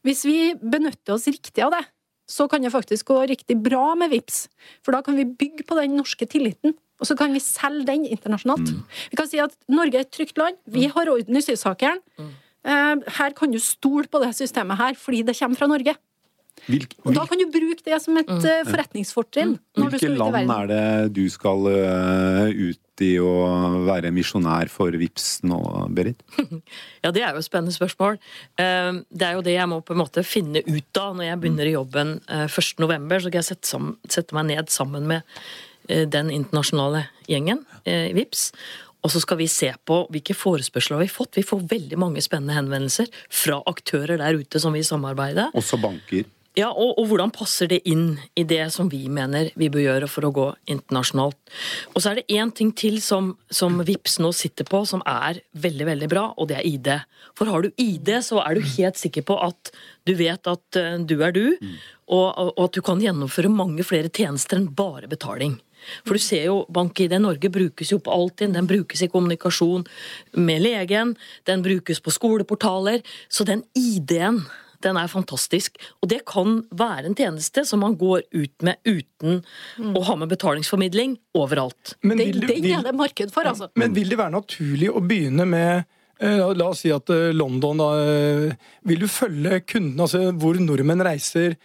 [0.05, 1.85] Hvis vi benytter oss riktig av det,
[2.29, 4.43] så kan det faktisk gå riktig bra med VIPS.
[4.85, 6.75] For da kan vi bygge på den norske tilliten.
[6.99, 8.69] Og så kan vi selge den internasjonalt.
[9.09, 10.59] Vi kan si at Norge er et trygt land.
[10.67, 12.03] Vi har orden i sysakeren.
[12.19, 12.29] Mm.
[13.17, 15.95] Her kan du stole på det systemet her, fordi det kommer fra Norge.
[16.67, 18.67] Hvilke, Og da kan du bruke det som et mm.
[18.69, 19.55] forretningsfortrinn.
[19.77, 23.31] når du hvilke skal ut i land er det du skal eh, ut i å
[23.87, 25.59] være misjonær for VIPS nå,
[25.95, 26.19] Berit?
[27.05, 28.17] Ja, det er jo et spennende spørsmål.
[28.59, 31.39] Eh, Det er jo det jeg må på en måte finne ut av når jeg
[31.45, 32.75] begynner i jobben eh, 1.
[32.83, 33.19] november.
[33.23, 35.23] Så skal jeg sette, sam- sette meg ned sammen med
[35.87, 38.49] eh, den internasjonale gjengen eh, i VIPS.
[38.99, 41.37] Og så skal vi se på hvilke forespørsler vi har fått.
[41.39, 45.53] Vi får veldig mange spennende henvendelser fra aktører der ute som vi samarbeider.
[45.55, 46.27] Også banker.
[46.57, 50.07] Ja, og, og hvordan passer det inn i det som vi mener vi bør gjøre
[50.09, 51.37] for å gå internasjonalt.
[51.93, 55.43] Og så er det én ting til som, som VIPS nå sitter på, som er
[55.53, 56.89] veldig veldig bra, og det er ID.
[57.37, 59.71] For har du ID, så er du helt sikker på at
[60.09, 61.45] du vet at eh, du er du,
[62.09, 65.59] og, og, at du kan gjennomføre mange flere tjenester enn bare betaling.
[66.03, 69.85] For du ser jo, BankID Norge brukes jo på Altinn, den brukes i kommunikasjon
[70.41, 71.13] med legen,
[71.47, 74.41] den brukes på skoleportaler, så den ID-en
[74.85, 75.77] den er fantastisk.
[76.03, 79.41] Og det kan være en tjeneste som man går ut med uten
[79.95, 81.95] å ha med betalingsformidling overalt.
[82.01, 83.71] Men vil, du, den vil, er det marked for, altså.
[83.79, 85.83] men vil det være naturlig å begynne med
[86.21, 90.59] eh, La oss si at eh, London da eh, Vil du følge kunden, altså hvor
[90.63, 91.57] nordmenn reiser?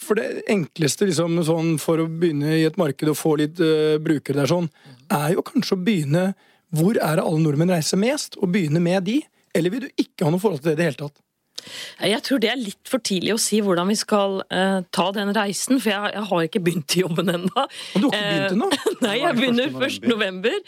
[0.00, 3.98] For det enkleste liksom, sånn, for å begynne i et marked og få litt uh,
[4.00, 4.70] brukere der, sånn,
[5.12, 6.22] er jo kanskje å begynne
[6.72, 8.38] Hvor er det alle nordmenn reiser mest?
[8.40, 9.18] Og begynne med de?
[9.52, 11.20] Eller vil du ikke ha noe forhold til det i det hele tatt?
[12.10, 15.34] Jeg tror det er litt for tidlig å si hvordan vi skal uh, ta den
[15.36, 17.66] reisen, for jeg, jeg har ikke begynt i jobben ennå.
[17.94, 18.70] Du har ikke begynt ennå?
[19.06, 20.10] Nei, jeg begynner 1.
[20.10, 20.58] november.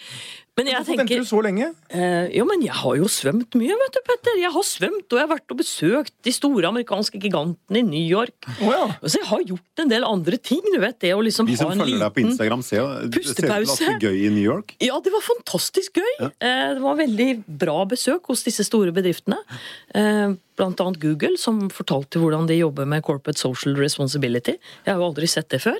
[0.58, 1.66] Men jeg Hvorfor venter du så lenge?
[1.96, 4.34] Eh, jo, men jeg har jo svømt mye, vet du, Petter.
[4.36, 8.04] Jeg har svømt, og jeg har vært og besøkt de store amerikanske gigantene i New
[8.04, 8.36] York.
[8.60, 8.82] Oh, ja.
[9.00, 10.98] Så jeg har gjort en del andre ting, du vet.
[11.00, 13.00] Det å liksom De som ha en følger deg på liten Instagram, ser jo det
[13.00, 13.96] ser det pustepause.
[14.04, 14.76] gøy i New York.
[14.84, 16.12] Ja, det var fantastisk gøy.
[16.28, 17.30] Eh, Det var veldig
[17.64, 19.40] bra besøk hos disse store bedriftene.
[19.96, 24.58] Eh, Blant annet Google, som fortalte hvordan de jobber med corporate social responsibility.
[24.84, 25.78] Jeg har jo aldri sett det før.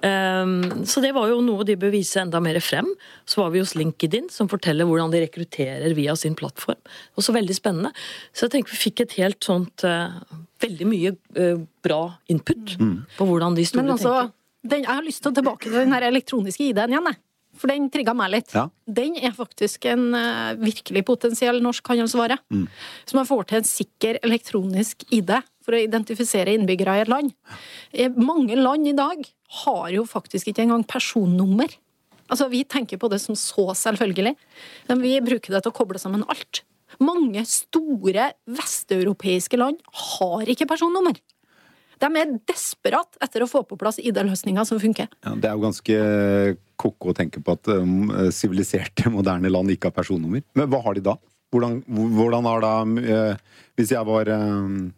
[0.00, 2.86] Eh, Så det var jo noe de bør vise enda mer frem.
[3.26, 6.78] Så var vi hos LinkedIn, som forteller hvordan de rekrutterer via sin plattform.
[7.18, 7.92] Også veldig spennende.
[8.32, 10.22] Så jeg tenker vi fikk et helt sånt eh,
[10.62, 11.10] Veldig mye
[11.42, 12.76] eh, bra input
[13.16, 14.34] på hvordan de store Men altså, tenker.
[14.70, 17.18] den, jeg har lyst til å tilbake til den her elektroniske ID-en igjen, jeg.
[17.58, 18.54] For den trigga meg litt.
[18.54, 18.68] Ja.
[18.86, 22.38] Den er faktisk en uh, virkelig potensiell norsk handelsvare.
[23.04, 25.34] Så man får til en sikker elektronisk ID
[25.66, 27.34] for å identifisere innbyggere i et land.
[28.16, 29.26] Mange land i dag
[29.62, 31.74] har jo faktisk ikke engang personnummer.
[32.32, 34.34] Altså, Vi tenker på det som så selvfølgelig,
[34.88, 36.62] men vi bruker det til å koble sammen alt.
[37.00, 39.80] Mange store vesteuropeiske land
[40.16, 41.20] har ikke personnummer.
[42.02, 45.10] De er desperat etter å få på plass ID-løsninger som funker.
[45.22, 45.98] Ja, det er jo ganske
[46.80, 48.10] ko-ko å tenke på at um,
[49.16, 50.42] moderne land ikke har personnummer.
[50.58, 51.14] Men hva har de da?
[51.52, 51.82] Hvordan,
[52.16, 54.88] hvordan har da uh, Hvis jeg var uh,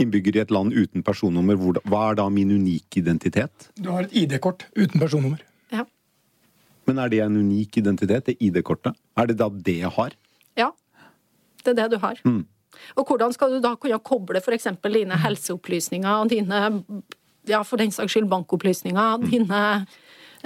[0.00, 3.68] innbygger i et land uten personnummer, hva er da min unike identitet?
[3.76, 5.42] Du har et ID-kort uten personnummer.
[6.86, 8.96] Men er det en unik identitet, det ID-kortet?
[9.18, 10.16] Er det da det jeg har?
[10.56, 10.70] ja.
[11.64, 12.20] Det er det du har.
[12.94, 14.68] Og hvordan skal du da kunne koble f.eks.
[14.84, 16.60] dine helseopplysninger, dine
[17.48, 19.62] ja, for den saks skyld bankopplysninger, dine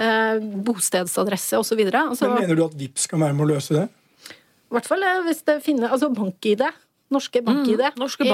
[0.01, 1.81] eh, bostedsadresse osv.
[1.89, 3.87] Altså, Men mener du at VIPS skal være med å løse det?
[4.31, 6.63] I hvert fall eh, hvis det finner Altså bank-ID.
[7.11, 7.81] Norske bank-ID.
[7.81, 8.31] Mm, Norske er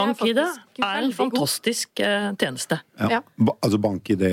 [0.78, 2.80] er en fantastisk eh, tjeneste.
[3.00, 3.10] Ja.
[3.18, 3.20] Ja.
[3.38, 4.24] Ba altså BankID,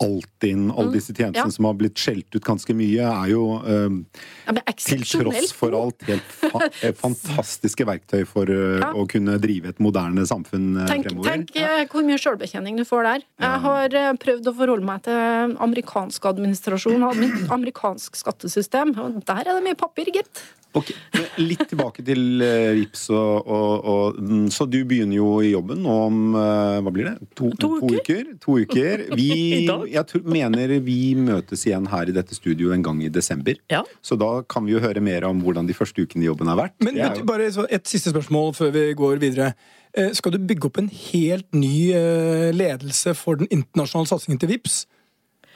[0.00, 1.54] Altinn, alle disse tjenestene Ja.
[1.54, 6.32] som har blitt skjelt ut ganske mye, er jo eh, til tross for alt helt
[6.40, 8.92] fa eh, fantastiske verktøy for uh, Ja.
[8.96, 11.30] å kunne drive et moderne samfunn uh, Tenk, fremover.
[11.30, 13.26] tenk eh, hvor mye sjølbetjening du får der.
[13.40, 17.20] Jeg har prøvd å forholde meg til amerikansk administrasjon og
[17.52, 18.94] amerikansk skattesystem.
[19.00, 20.42] Og der er det mye papir, gitt.
[20.78, 23.08] Ok, men Litt tilbake til uh, Vips.
[23.10, 27.30] Og, og, og, mm, så du begynner jo i jobben om eh, hva blir det?
[27.40, 28.30] To, To uker.
[28.44, 29.04] To uker.
[29.18, 29.28] Vi,
[29.66, 33.58] jeg tror, mener vi møtes igjen her i dette studioet en gang i desember.
[33.72, 33.82] Ja.
[34.04, 36.58] Så da kan vi jo høre mer om hvordan de første ukene i jobben har
[36.60, 36.76] vært.
[36.84, 39.52] Men du, bare så et siste spørsmål før vi går videre.
[39.96, 44.54] Eh, Skal du bygge opp en helt ny eh, ledelse for den internasjonale satsingen til
[44.54, 44.84] VIPS?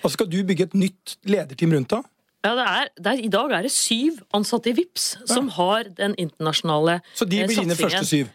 [0.03, 2.11] Altså Skal du bygge et nytt lederteam rundt deg?
[2.45, 5.89] Ja, det er, det er, I dag er det syv ansatte i VIPS som har
[5.97, 7.17] den internasjonale satsingen.
[7.17, 8.33] Så de eh, blir dine første syv?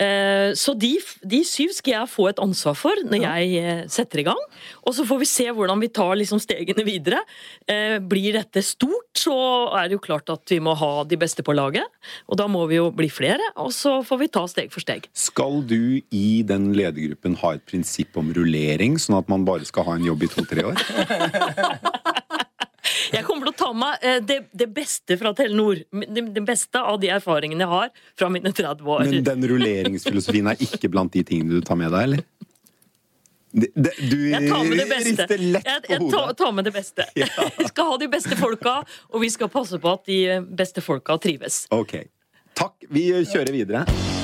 [0.00, 0.94] Eh, Så de,
[1.28, 4.40] de syv skal jeg få et ansvar for når jeg eh, setter i gang.
[4.86, 7.20] Og så får vi se hvordan vi tar liksom stegene videre.
[7.68, 9.36] Eh, Blir dette stort, så
[9.76, 11.84] er det jo klart at vi må ha de beste på laget.
[12.30, 15.10] Og da må vi jo bli flere, og så får vi ta steg for steg.
[15.12, 19.90] Skal du i den ledergruppen ha et prinsipp om rullering, sånn at man bare skal
[19.90, 20.80] ha en jobb i to-tre år?
[23.10, 25.82] Jeg kommer til å ta med eh, det, det beste fra Telenor.
[25.90, 29.06] Det, det beste av de erfaringene jeg har fra mine 30 år.
[29.08, 32.24] Men den rulleringsfilosofien er ikke blant de tingene du tar med deg, eller?
[33.50, 35.26] Det, det, du Jeg tar med det beste.
[35.42, 37.08] Jeg, jeg tar, tar med det beste.
[37.16, 38.76] Vi skal ha de beste folka,
[39.10, 40.22] og vi skal passe på at de
[40.62, 41.64] beste folka trives.
[41.74, 41.98] Ok.
[42.54, 42.76] Takk.
[42.94, 44.19] Vi kjører videre.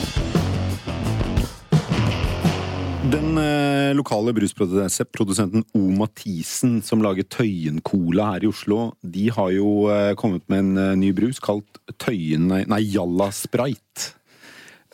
[3.06, 5.80] Den eh, lokale brusprodusenten O.
[5.94, 10.76] Mathisen, som lager Tøyen Cola her i Oslo, de har jo eh, kommet med en
[10.82, 14.16] eh, ny brus kalt Tøyen Nei, Jalla Sprite.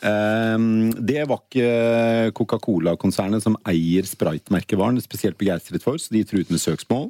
[0.04, 6.60] Ehm, det var ikke Coca-Cola-konsernet som eier Sprite-merkevaren spesielt begeistret for, så de truet med
[6.60, 7.08] søksmål.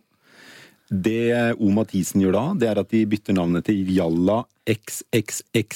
[0.87, 1.73] Det O.
[1.75, 5.67] Mathisen gjør da, det er at de bytter navnet til Jalla XXXXXX.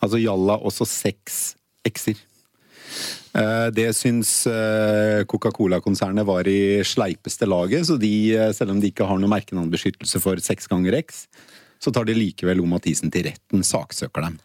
[0.00, 2.16] Altså Jalla også seks x-er.
[3.34, 8.92] Eh, Det syns eh, Coca-Cola-konsernet var i sleipeste laget, så de, eh, selv om de
[8.92, 11.26] ikke har noe merkenavnbeskyttelse for seks ganger X,
[11.82, 12.68] så tar de likevel O.
[12.70, 14.40] Mathisen til retten, saksøker dem.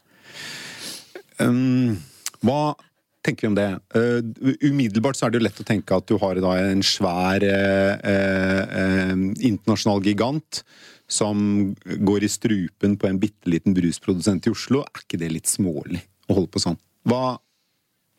[1.40, 1.98] Um,
[2.44, 2.76] hva
[3.24, 3.70] tenker vi om det?
[3.96, 4.20] Uh,
[4.66, 7.94] umiddelbart så er det jo lett å tenke at du har da en svær uh,
[7.96, 10.64] uh, internasjonal gigant
[11.10, 11.72] som
[12.06, 14.84] går i strupen på en bitte liten brusprodusent i Oslo.
[14.84, 16.80] Er ikke det litt smålig å holde på sånn?
[17.08, 17.40] Hva,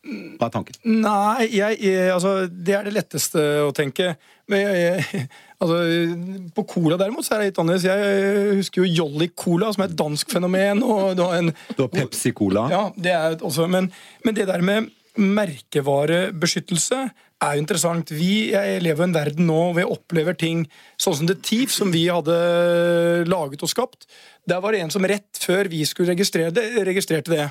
[0.01, 0.77] hva er tanken?
[0.89, 4.15] Nei, jeg, jeg, altså, det er det letteste å tenke.
[4.51, 5.27] Men jeg, jeg,
[5.61, 5.81] altså,
[6.57, 7.89] på cola derimot så er det litt annerledes.
[7.91, 10.81] Jeg husker jo Jolly Cola, som er et dansk fenomen.
[10.87, 12.65] Og du har har Pepsi Cola.
[12.73, 13.91] Ja, det er også, men,
[14.25, 14.89] men det der med
[15.21, 17.01] merkevarebeskyttelse
[17.41, 18.13] er jo interessant.
[18.15, 20.65] Vi jeg lever i en verden nå hvor vi opplever ting
[21.01, 22.37] sånn som The Thief, som vi hadde
[23.29, 24.09] laget og skapt.
[24.49, 27.51] Der var det en som rett før vi skulle registrere det, registrerte det.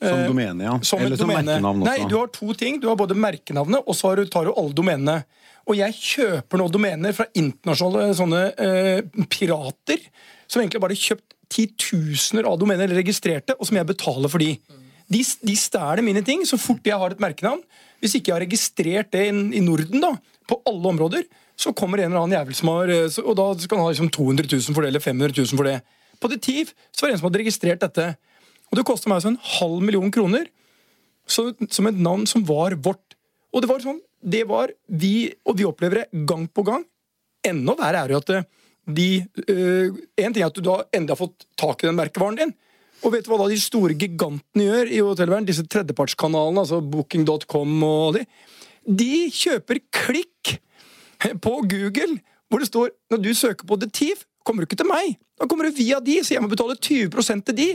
[0.00, 0.74] Som domene, ja.
[0.78, 1.44] Eh, Som Eller som domene.
[1.44, 1.90] merkenavn også.
[1.90, 2.80] Nei, du har to ting.
[2.80, 5.18] Du har både merkenavnet, og så tar du alle domenene.
[5.68, 10.00] Og jeg kjøper nå domener fra internasjonale sånne eh, pirater,
[10.48, 14.42] som egentlig bare har kjøpt titusener av domener, eller registrerte, og som jeg betaler for
[14.42, 14.54] de.
[15.10, 17.62] De, de stjeler mine ting så fort jeg har et merkenavn.
[18.00, 20.14] Hvis ikke jeg har registrert det i, i Norden, da,
[20.48, 21.26] på alle områder,
[21.60, 24.08] så kommer en eller annen jævel som har eh, Og da skal han ha liksom
[24.16, 25.80] 200 000 for det, eller 500 000 for det.
[26.20, 28.06] På Detiv så var det en som hadde registrert dette.
[28.70, 30.46] Og det kosta meg altså en halv million kroner
[31.30, 33.16] så, som et navn som var vårt.
[33.54, 36.84] Og det var sånn, det var vi, og vi opplever det gang på gang.
[37.46, 38.48] Enda verre er jo at eh,
[38.90, 39.06] de
[39.48, 42.54] øh, En ting er at du da endelig har fått tak i den merkevaren din.
[43.00, 45.48] Og vet du hva da de store gigantene gjør i hotellverden?
[45.48, 48.26] Disse tredjepartskanalene, altså Booking.com og de.
[48.84, 50.56] De kjøper klikk
[51.44, 52.18] på Google,
[52.50, 55.18] hvor det står når du søker på Detiv, kommer du ikke til meg.
[55.40, 57.68] Da kommer du via de, så jeg må betale 20 til de.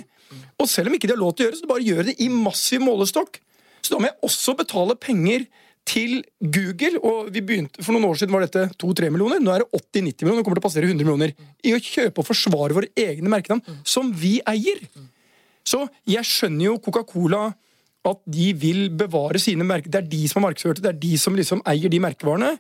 [0.62, 2.17] Og selv om ikke de har lov til å gjøre det, så bare gjør det
[2.21, 3.39] i massiv målestokk.
[3.86, 5.45] Så da må jeg også betale penger
[5.86, 7.01] til Google.
[7.06, 9.41] Og vi begynte, For noen år siden var dette 2-3 millioner.
[9.43, 10.39] Nå er det 80-90 millioner.
[10.39, 11.36] Nå kommer til å passere 100 millioner.
[11.65, 14.82] I å kjøpe og forsvare våre egne merkenavn, som vi eier.
[15.65, 17.47] Så jeg skjønner jo Coca-Cola
[18.06, 19.89] at de vil bevare sine merker.
[19.89, 22.51] Det er de som har markedsført det, det er de som liksom eier de merkevarene.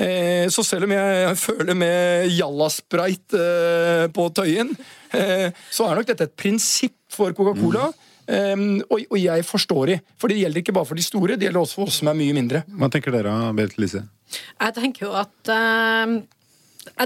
[0.00, 4.72] Eh, så selv om jeg føler med Jalla-sprite eh, på Tøyen,
[5.16, 7.90] eh, så er nok dette et prinsipp for Coca-Cola.
[8.30, 9.94] Um, og, og jeg forstår de.
[10.20, 12.18] For det gjelder ikke bare for de store, det gjelder også for oss som er
[12.20, 12.60] mye mindre.
[12.78, 14.04] Hva tenker dere, Berit Lise?
[14.30, 16.12] Jeg tenker jo at uh,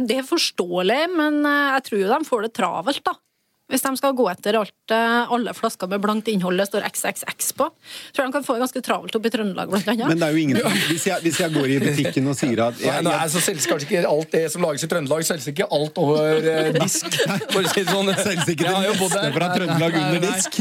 [0.05, 3.17] Det er forståelig, men jeg tror jo de får det travelt, da.
[3.73, 7.55] Hvis de skal gå etter alt, eh, alle flasker med blankt innhold det står XXX
[7.57, 7.71] på.
[8.13, 10.07] Tror jeg de kan få det ganske travelt opp i Trøndelag, blant annet.
[10.13, 12.77] Men det er jo ingen Hvis jeg, hvis jeg går i butikken og sier at
[12.81, 15.69] jeg, jeg, nei, så selges kanskje ikke alt det som lages i Trøndelag, selges ikke
[15.73, 17.09] alt over eh, disk.
[17.55, 18.13] For å si det sånn.
[18.21, 20.61] Selges ikke det har jo bodd meste fra Trøndelag under disk?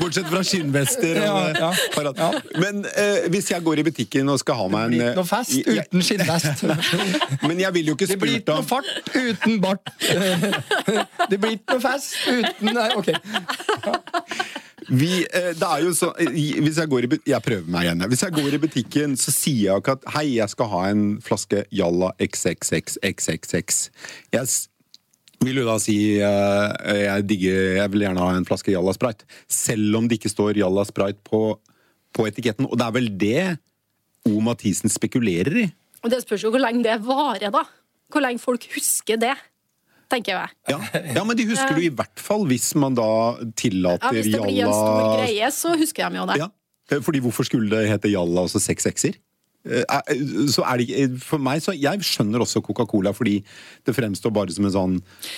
[0.00, 2.30] Bortsett fra skinnvester og Ja, ja.
[2.60, 5.10] Men eh, hvis jeg går i butikken og skal ha meg en Det blir eh,
[5.10, 6.64] ikke noe fest uten skinnvest.
[7.48, 9.92] Men jeg vil jo ikke Det blir ikke noe fart uten bart.
[11.30, 13.10] Det blir ikke noe fest uten Nei, ok.
[14.88, 18.04] vi, eh, det er jo så, hvis jeg, går i, jeg prøver meg igjen.
[18.10, 21.06] Hvis jeg går i butikken, så sier jeg ikke at hei, jeg skal ha en
[21.24, 23.80] flaske Jalla XXXXXX.
[24.34, 24.52] Jeg
[25.40, 29.28] vil jo da si eh, jeg digger Jeg vil gjerne ha en flaske Jalla Sprite.
[29.48, 31.42] Selv om det ikke står Jalla Sprite på,
[32.16, 32.68] på etiketten.
[32.68, 33.44] Og det er vel det
[34.28, 34.40] O.
[34.44, 35.68] Mathisen spekulerer i.
[36.04, 37.64] Og det spørs jo hvor lenge det varer, da.
[38.10, 39.34] Hvor lenge folk husker det,
[40.10, 40.54] tenker jeg.
[40.72, 40.78] Ja,
[41.16, 44.42] ja men de husker du i hvert fall hvis man da Ja, tillater hvis det
[44.42, 46.38] blir en stor greie, så husker de jo det.
[46.42, 46.50] Ja,
[46.92, 49.18] eh, fordi hvorfor skulle det hete Jalla og så seks sekser?
[49.66, 53.42] Eh, eh, Så er det ikke, for meg så, Jeg skjønner også Coca-Cola, fordi
[53.84, 54.94] det fremstår bare som en sånn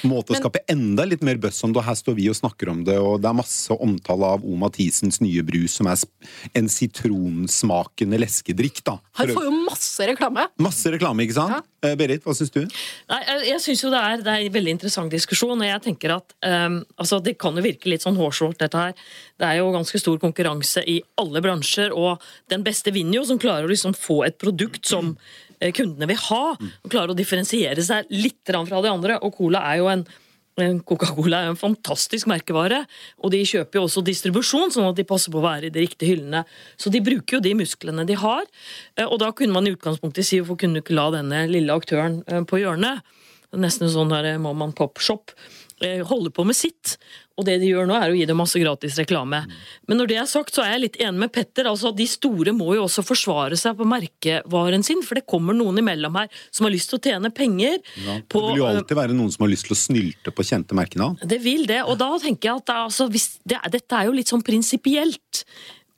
[0.06, 1.78] måte å Men- skape enda litt mer buzz om det.
[1.82, 4.54] Og her står vi og snakker om det, og det er masse omtale av O.
[4.56, 5.96] Mathisens nye brus, som er
[6.54, 8.82] en sitronsmakende leskedrikk.
[8.84, 8.98] da.
[9.18, 10.46] Han får jo masse reklame.
[10.58, 11.64] Masse reklame, ikke sant?
[11.82, 12.60] Eh, Berit, hva syns du?
[13.10, 15.82] Nei, jeg, jeg synes jo det er, det er en veldig interessant diskusjon, og jeg
[15.82, 18.94] tenker at um, altså Det kan jo virke litt sånn hårsålt, dette her.
[19.42, 23.40] Det er jo ganske stor konkurranse i alle bransjer, og den beste vinner jo, som
[23.42, 25.16] klarer å liksom få et produkt som
[25.58, 26.42] eh, kundene vil ha.
[26.54, 29.18] og Klarer å differensiere seg litt fra de andre.
[29.26, 30.06] Og Cola er jo en
[30.84, 32.82] Coca-Cola er en fantastisk merkevare,
[33.24, 35.80] og de kjøper jo også distribusjon, sånn at de passer på å være i de
[35.86, 36.42] riktige hyllene.
[36.76, 38.44] Så de bruker jo de musklene de har,
[38.98, 41.72] eh, og da kunne man i utgangspunktet si hvorfor kunne du ikke la denne lille
[41.72, 43.00] aktøren eh, på hjørnet,
[43.56, 45.32] nesten sånn der mom and pop-shop,
[45.84, 46.96] eh, holde på med sitt.
[47.40, 49.40] Og det de gjør nå, er å gi dem masse gratis reklame.
[49.88, 51.68] Men når det er sagt, så er jeg litt enig med Petter.
[51.70, 55.56] altså at De store må jo også forsvare seg på merkevaren sin, for det kommer
[55.56, 58.76] noen imellom her som har lyst til å tjene penger Ja, det vil jo eh,
[58.76, 61.22] alltid være noen som har lyst til å snylte på kjente merkenavn.
[61.24, 64.30] det vil det, og da tenker jeg at altså, hvis det dette er jo litt
[64.30, 65.44] sånn prinsipielt.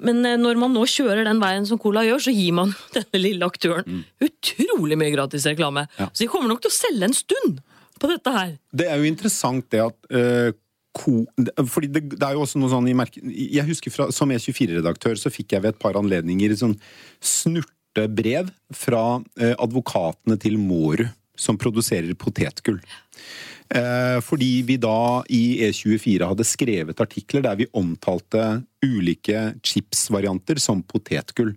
[0.04, 3.20] Men eh, når man nå kjører den veien som Cola gjør, så gir man denne
[3.20, 5.88] lille aktøren utrolig mye gratis reklame.
[5.98, 6.10] Ja.
[6.12, 7.62] Så de kommer nok til å selge en stund
[8.04, 8.52] på dette her.
[8.76, 10.52] Det er jo interessant det at uh,
[10.94, 11.24] ko,
[11.66, 15.56] fordi det, det er jo også noe sånn Jeg husker fra, Som E24-redaktør så fikk
[15.56, 16.76] jeg ved et par anledninger sånn
[17.24, 22.78] snurtebrev fra eh, advokatene til Mårud, som produserer potetgull.
[23.74, 30.84] Eh, fordi vi da i E24 hadde skrevet artikler der vi omtalte ulike chipsvarianter som
[30.86, 31.54] potetgull.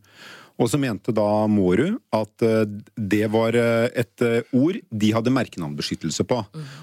[0.58, 2.64] Og så mente da Mårud at eh,
[2.98, 6.40] det var eh, et eh, ord de hadde merkenavnbeskyttelse på.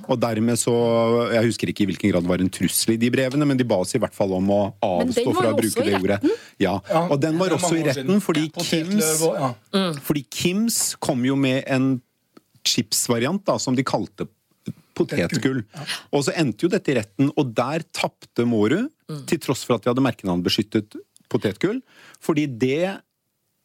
[0.06, 0.74] Og dermed så
[1.34, 3.66] Jeg husker ikke i hvilken grad det var en trussel i de brevene, men de
[3.66, 6.20] ba oss i hvert fall om å avstå fra å bruke det ordet.
[6.62, 9.24] Ja, Og den var også i retten, fordi Kims
[10.04, 11.96] fordi Kims kom jo med en
[12.64, 14.26] chipsvariant da, som de kalte
[14.96, 15.62] potetgull.
[16.14, 18.88] Og så endte jo dette i retten, og der tapte Mårud,
[19.28, 20.96] til tross for at de hadde merkenavnbeskyttet
[21.32, 21.82] potetgull.
[22.24, 22.94] Fordi det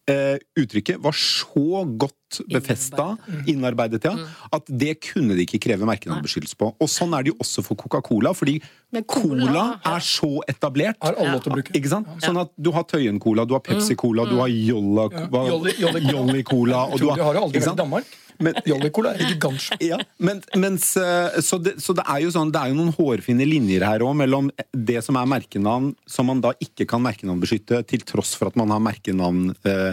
[0.10, 2.16] eh, uttrykket var så godt
[2.50, 3.18] befesta,
[3.50, 4.14] innarbeidet, ja,
[4.54, 6.72] at det kunne de ikke kreve merkenavnbeskyttelse på.
[6.80, 8.60] Og sånn er det jo også for Coca-Cola, fordi
[9.08, 10.98] Cola- Cola er så etablert.
[11.02, 11.74] Har alle lov til å bruke.
[11.78, 12.08] Ikke sant?
[12.22, 16.86] Sånn at du har Tøyen-cola, du har Pepsi-cola, du har Jolla, hva- Jolly- Jolly Cola.
[16.86, 18.06] Jolly-cola og du har, har jo aldri vært i Danmark.
[18.40, 19.76] Men- Jolly Cola er gigantisk.
[19.84, 22.94] Ja, men, mens, eh, så, det, så det er jo sånn, det er jo noen
[22.96, 27.82] hårfine linjer her òg mellom det som er merkenavn som man da ikke kan merkenavnbeskytte,
[27.90, 29.92] til tross for at man har merkenavn eh,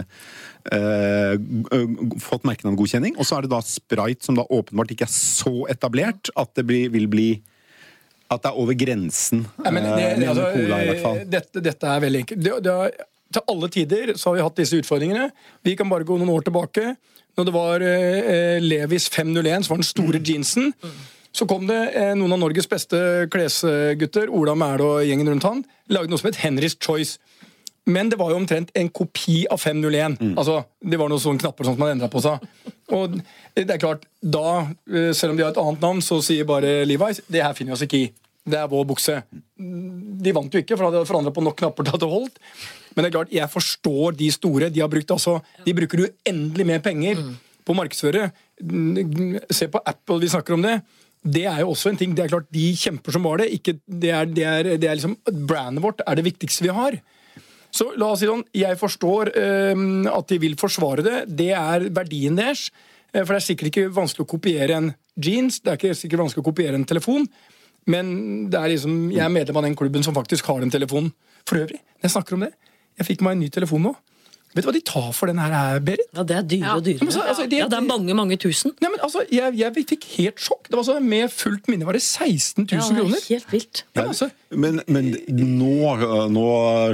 [0.71, 1.35] eh,
[2.23, 3.19] fått merkenavngodkjenning.
[3.19, 6.65] Og så er det da Sprite, som da åpenbart ikke er så etablert at det
[6.69, 7.29] blir, vil bli
[8.27, 11.19] at det er over grensen, Nei, men det, med altså, Cola i hvert fall.
[11.31, 12.41] Dette, dette er veldig enkelt.
[12.43, 12.97] Det, det er,
[13.37, 15.29] til alle tider så har vi hatt disse utfordringene.
[15.63, 16.95] Vi kan bare gå noen år tilbake.
[17.37, 20.71] Når det var eh, Levis 501, som var den store jeansen,
[21.37, 22.99] så kom det eh, noen av Norges beste
[23.33, 25.61] klesgutter, Ola Mæle og gjengen rundt han,
[25.93, 27.19] lagde noe som het Henrys Choice.
[27.87, 30.17] Men det var jo omtrent en kopi av 501.
[30.33, 32.41] Altså, Det var noen sånne knapper som man endra på seg.
[32.91, 33.19] Og
[33.55, 36.81] det er klart, da, eh, selv om de har et annet navn, så sier bare
[36.89, 38.09] Levi's det her finner vi oss ikke i.
[38.47, 39.21] Det er vår bukse.
[39.59, 42.41] De vant jo ikke, for de hadde forandra på nok knapper til at det holdt.
[42.97, 44.71] Men det er klart, jeg forstår de store.
[44.73, 47.21] De har brukt altså, de bruker uendelig mer penger
[47.61, 48.31] på å markedsføre.
[49.53, 50.79] Se på Apple, vi snakker om det.
[51.27, 52.15] Det er jo også en ting.
[52.17, 53.51] Det er klart, De kjemper som var det.
[53.53, 55.13] Ikke, det, er, det, er, det er liksom,
[55.45, 56.97] Brandet vårt er det viktigste vi har.
[57.77, 61.17] Så la oss si sånn, Jeg forstår eh, at de vil forsvare det.
[61.37, 62.71] Det er verdien deres.
[63.13, 66.25] Eh, for det er sikkert ikke vanskelig å kopiere en jeans, det er ikke sikkert
[66.25, 67.27] vanskelig å kopiere en telefon.
[67.87, 68.09] Men
[68.51, 71.13] det er liksom, jeg er medlem av den klubben som faktisk har den telefonen.
[71.47, 72.51] For øvrig, jeg snakker om det,
[72.97, 73.95] jeg fikk meg en ny telefon nå.
[74.55, 76.07] Vet du hva de tar for den her, Berit?
[76.15, 77.03] Ja, det er dyre og dyre.
[77.03, 78.71] Ja, så, altså, det- ja, det er mange, mange tusen.
[78.81, 80.69] Nei, men altså, jeg, jeg fikk helt sjokk.
[80.71, 83.25] Det var så, Med fullt minne var det 16 000 Ja, det er kroner.
[83.27, 83.83] helt vilt.
[83.93, 85.73] Ja, altså, Men, men nå,
[86.33, 86.45] nå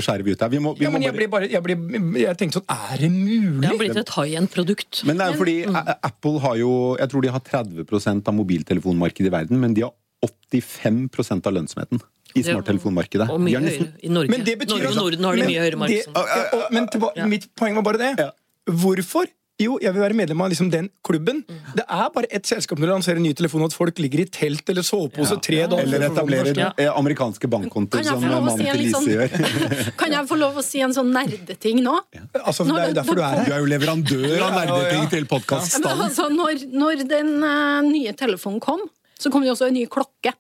[0.04, 0.50] skjærer vi ut her.
[0.52, 1.78] Vi må, vi ja, må men jeg, bare bare, jeg, ble,
[2.20, 3.62] jeg tenkte sånn Er det mulig?
[3.62, 5.04] Det har blitt et high-end-produkt.
[5.08, 5.80] Men det er jo fordi mm.
[6.10, 9.94] Apple har jo Jeg tror de har 30% av mobiltelefonmarkedet i verden, men de har
[10.26, 12.04] 85% av lønnsomheten
[12.36, 13.30] i smarttelefonmarkedet.
[13.30, 14.30] Og mye nesten- høyere i Norge.
[14.30, 16.08] Men det betyr Norge og Norden har de mye høyere det- marked.
[16.16, 17.26] ja, og- Men tilba- Ja.
[17.26, 18.16] mitt poeng var bare det.
[18.20, 18.32] Ja.
[18.70, 19.26] Hvorfor?
[19.62, 21.44] Jo, jeg vil være medlem av liksom den klubben.
[21.76, 24.26] Det er bare ett selskap når du lanserer en ny telefon, at folk ligger i
[24.26, 26.80] telt eller sovepose tre dager Eller etablerer først.
[26.80, 29.98] eh, amerikanske bankkontoer, Kan jeg som få lov å mannen til Lise sånn- gjør.
[29.98, 32.00] Kan jeg få lov å si en sånn nerdeting nå?
[32.44, 33.46] Altså, det er jo derfor du er her.
[33.46, 34.66] Du er jo leverandør av Ja, ja, ja.
[34.66, 36.02] nerdeting til Men podkaststallen.
[36.10, 38.80] altså, når, når den uh, nye telefonen kom,
[39.20, 40.34] så kom det også en ny klokke.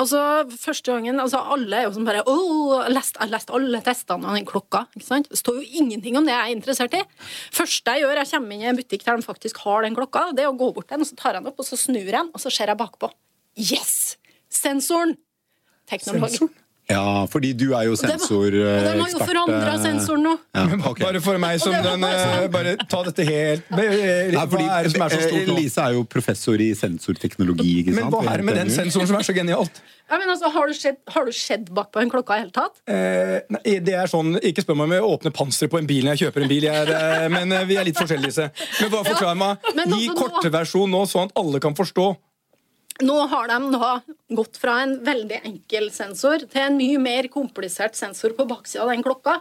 [0.00, 0.20] Altså,
[0.56, 4.38] første gangen, altså Alle er jo sånn bare Åh, jeg har lest alle testene og
[4.38, 4.86] den klokka.
[4.96, 5.28] ikke sant?
[5.28, 7.02] Det står jo ingenting om det jeg er interessert i.
[7.52, 10.30] første jeg gjør, jeg kommer inn i en butikk der de faktisk har den klokka,
[10.36, 12.00] det er å gå bort til den, så tar jeg den opp, og så snur
[12.00, 13.12] jeg den, og så ser jeg bakpå.
[13.60, 14.16] Yes!
[14.52, 15.16] Sensoren!
[15.90, 16.38] Teknologi.
[16.38, 16.61] Sensoren?
[16.92, 18.52] Ja, fordi du er jo sensorekspert.
[18.52, 20.34] det var- Og de har jo forandra eh, sensoren nå.
[20.54, 21.04] Ja, okay.
[21.06, 22.52] Bare for meg som den bare eh, sånn.
[22.52, 25.56] Bare ta dette helt Hva Nei, fordi, er det som er så stort eh, nå?
[25.58, 27.72] Lise er jo professor i sensorteknologi.
[27.82, 28.10] ikke sant?
[28.10, 29.80] Men hva er det med den sensoren som er så genialt?
[30.10, 32.82] Ja, men altså, Har du skjedd, har du sett bakpå en klokka i hele tatt?
[32.86, 36.04] Eh, nei, det er sånn, Ikke spør meg om jeg åpner panseret på en bil
[36.04, 36.66] når jeg kjøper en bil.
[36.68, 36.92] Jeg er,
[37.24, 38.22] eh, men eh, vi er litt forskjellige.
[38.22, 38.50] Lise.
[38.82, 39.58] Men bare forklar meg.
[39.74, 42.10] men Gi altså, nå- korteversjon nå, sånn at alle kan forstå.
[43.00, 43.92] Nå har de da
[44.36, 48.92] gått fra en veldig enkel sensor til en mye mer komplisert sensor på baksida av
[48.92, 49.38] den klokka.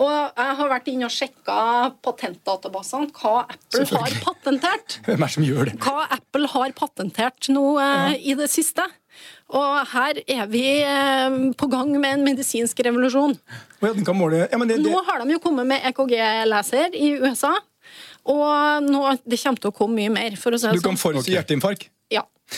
[0.00, 1.58] Og jeg har vært inne og sjekka
[2.04, 4.98] patentdatabasene, hva Apple har patentert.
[5.06, 5.76] Hvem er som gjør det?
[5.84, 8.86] Hva Apple har patentert nå eh, i det siste.
[9.54, 13.36] Og her er vi eh, på gang med en medisinsk revolusjon.
[13.82, 16.94] Ja, den kan måle ja, men det, det, Nå har de jo kommet med EKG-leser
[16.98, 17.54] i USA.
[18.30, 20.36] Og nå, det kommer til å komme mye mer.
[20.38, 21.02] For å si Du kan sånn.
[21.02, 21.90] forutsi hjerteinfarkt.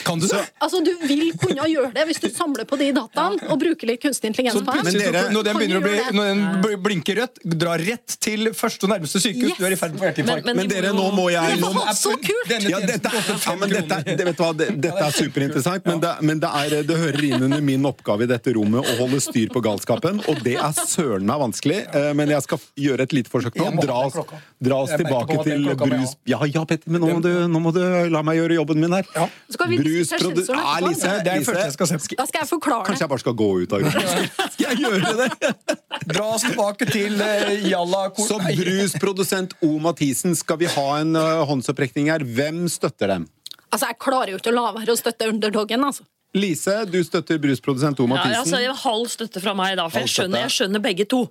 [0.04, 0.40] Kan du det?
[0.62, 4.00] Altså, Du vil kunne gjøre det hvis du samler på de dataene og bruker litt
[4.02, 8.16] kunstig intelligens på dere- når den begynner å bli, når den blinker rødt, dra rett
[8.24, 9.50] til første og nærmeste sykehus.
[9.52, 9.58] Yes.
[9.60, 10.44] Du er i ferd med å få hjerteinfarkt.
[10.48, 12.54] Men- Men dere, nå må jeg Det var så kult!
[12.72, 13.10] Ja, dette,
[13.46, 16.48] ja, men dette, det, vet du hva, det, dette er superinteressant, men, det, men det,
[16.62, 20.22] er, det hører inn under min oppgave i dette rommet å holde styr på galskapen,
[20.28, 21.80] og det er søren meg vanskelig.
[21.94, 23.68] eh, Men jeg skal gjøre et lite forsøk nå.
[23.82, 24.16] Dra oss,
[24.62, 26.16] dra oss tilbake den til brus...
[26.26, 27.80] Ja, ja, Petter, men nå må, du, nå må du
[28.10, 29.04] la meg gjøre jobben min her.
[29.50, 30.78] Skal vi sensoren Ja.
[30.86, 31.98] Lise, Det er Lise, første jeg skal se.
[32.18, 34.46] Da skal jeg forklare Kanskje jeg bare skal gå ut av gruppa?
[34.52, 35.76] Skal jeg gjøre det?
[36.12, 39.78] Dra oss tilbake til uh, Jalla Kor- Så brusprodusent O.
[39.82, 42.24] Mathisen, skal vi ha en uh, håndsopprekning her?
[42.24, 43.28] Hvem støtter dem?
[43.72, 45.84] Altså, Jeg klarer jo ikke å la være å støtte underdogen.
[45.88, 46.04] altså.
[46.34, 48.06] Lise, du støtter brusprodusent O.
[48.08, 48.32] Mathisen.
[48.32, 49.88] Ja, altså, halv støtte fra meg, da.
[49.92, 51.26] For jeg skjønner, jeg skjønner begge to.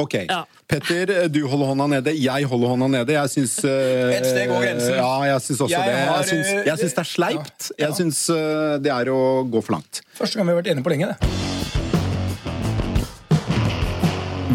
[0.00, 0.40] Ok, Ja.
[0.70, 2.12] Petter, du holder hånda nede.
[2.14, 3.14] Jeg holder hånda nede.
[3.16, 3.70] Jeg syns uh,
[4.16, 4.94] Et steg over grensen.
[5.00, 5.96] Ja, jeg syns også Jeg det.
[6.06, 7.70] har, Jeg syns, jeg syns det er sleipt.
[7.70, 7.88] ja, ja.
[7.88, 9.20] Jeg syns uh, det er å
[9.50, 10.02] gå for langt.
[10.20, 11.10] Første gang vi har vært enige på lenge.
[11.10, 11.18] det.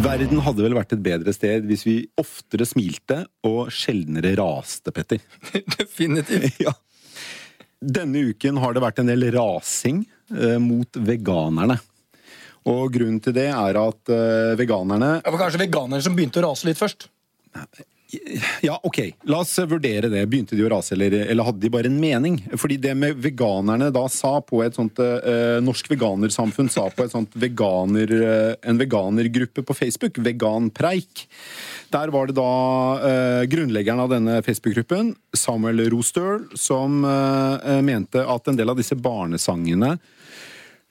[0.05, 5.19] Verden hadde vel vært et bedre sted hvis vi oftere smilte og sjeldnere raste, Petter.
[5.79, 6.59] Definitivt.
[6.67, 6.73] ja.
[7.81, 11.79] Denne uken har det vært en del rasing uh, mot veganerne.
[12.71, 16.47] Og grunnen til det er at uh, veganerne Det var kanskje veganerne som begynte å
[16.47, 17.09] rase litt først.
[18.61, 18.99] Ja, ok,
[19.29, 20.21] la oss vurdere det.
[20.29, 22.37] Begynte de å rase, eller, eller hadde de bare en mening?
[22.59, 27.13] Fordi det med veganerne da sa på et sånt eh, Norsk Veganersamfunn sa på et
[27.13, 31.25] sånt veganer, eh, en veganergruppe på Facebook, Veganpreik.
[31.93, 32.51] Der var det da
[33.09, 38.97] eh, grunnleggeren av denne Facebook-gruppen, Samuel Rostøl, som eh, mente at en del av disse
[38.97, 39.95] barnesangene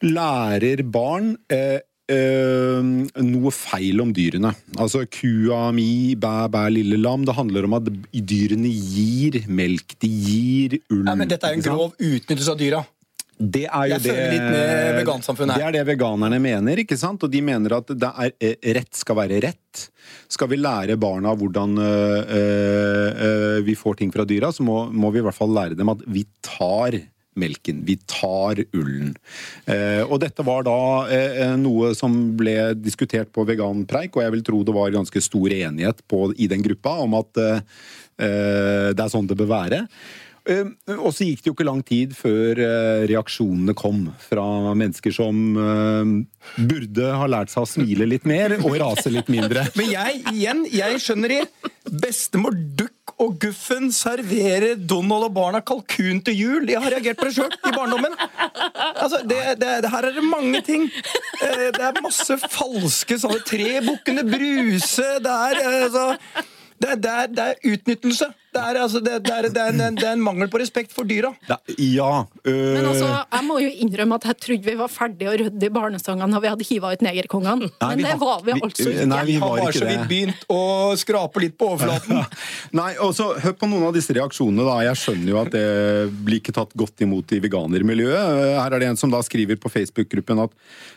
[0.02, 1.78] lærer barn eh,
[2.10, 2.88] eh,
[3.22, 4.52] noe feil om dyrene.
[4.76, 7.24] Altså kua mi, bæ, bæ, lille lam.
[7.24, 9.96] Det handler om at dyrene gir melk.
[10.00, 11.06] De gir ull.
[11.06, 12.84] Ja, men Dette er jo en grov utnyttelse av dyra.
[13.34, 14.12] Det er jo det.
[14.14, 17.24] Det er det veganerne mener, ikke sant?
[17.26, 19.88] Og de mener at det er, eh, rett skal være rett.
[20.30, 25.10] Skal vi lære barna hvordan øh, øh, vi får ting fra dyra, så må, må
[25.10, 27.00] vi i hvert fall lære dem at vi tar
[27.40, 27.82] melken.
[27.86, 29.14] Vi tar ullen.
[29.66, 30.76] Eh, og dette var da
[31.12, 35.54] eh, noe som ble diskutert på veganpreik, og jeg vil tro det var ganske stor
[35.54, 37.64] enighet på, i den gruppa om at eh,
[38.18, 39.82] eh, det er sånn det bør være.
[40.44, 40.68] Eh,
[41.00, 44.44] Og så gikk det jo ikke lang tid før eh, reaksjonene kom fra
[44.76, 45.38] mennesker som
[46.58, 49.64] burde ha lært seg å smile litt mer og rase litt mindre.
[49.78, 51.40] Men jeg, igjen, jeg skjønner i
[52.04, 56.70] Bestemor Duck og Guffen serverer Donald og barna kalkun til jul.
[56.70, 58.16] Jeg har reagert på det sjøl i barndommen.
[58.94, 60.88] Altså, det, det, det, her er det mange ting.
[61.42, 65.06] Eh, Det er masse falske sånne Tre bukkene Bruse.
[65.22, 66.06] Det er eh, altså
[66.82, 68.26] det er, det, er, utnyttelse.
[68.54, 70.92] Det er, altså, det, det, er, det, er en, det er en mangel på respekt
[70.94, 71.32] for dyra.
[71.48, 75.32] Da, ja øh, Men altså, jeg må jo innrømme at jeg trodde vi var ferdige
[75.32, 77.70] å rydde i barnesangene når vi hadde hiva ut negerkongene.
[77.82, 79.08] Men det var vi vi- altså ikke.
[79.10, 80.60] nei, vi var, var ikke så vidt begynt å
[81.00, 82.22] skrape litt på overflaten.
[82.80, 84.62] Nei, og så Hør på noen av disse reaksjonene.
[84.68, 84.76] da.
[84.86, 85.64] Jeg skjønner jo at det
[86.24, 88.54] blir ikke tatt godt imot i veganermiljøet.
[88.60, 90.54] Her er det en som da skriver på Facebook-gruppen at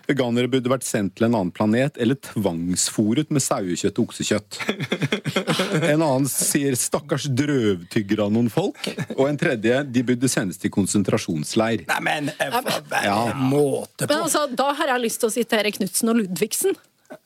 [0.08, 4.62] veganere burde vært sendt til en annen planet eller tvangsfòret med sauekjøtt og oksekjøtt.
[5.88, 8.92] En annen sier 'stakkars drøvtygger av noen folk'.
[9.18, 11.88] Og en tredje 'de burde sendes til konsentrasjonsleir'.
[11.88, 12.60] Nei, men eh,
[13.04, 13.34] Ja.
[13.34, 14.12] måte på.
[14.14, 16.76] Men altså, da har jeg lyst til å sitere Knutsen og Ludvigsen.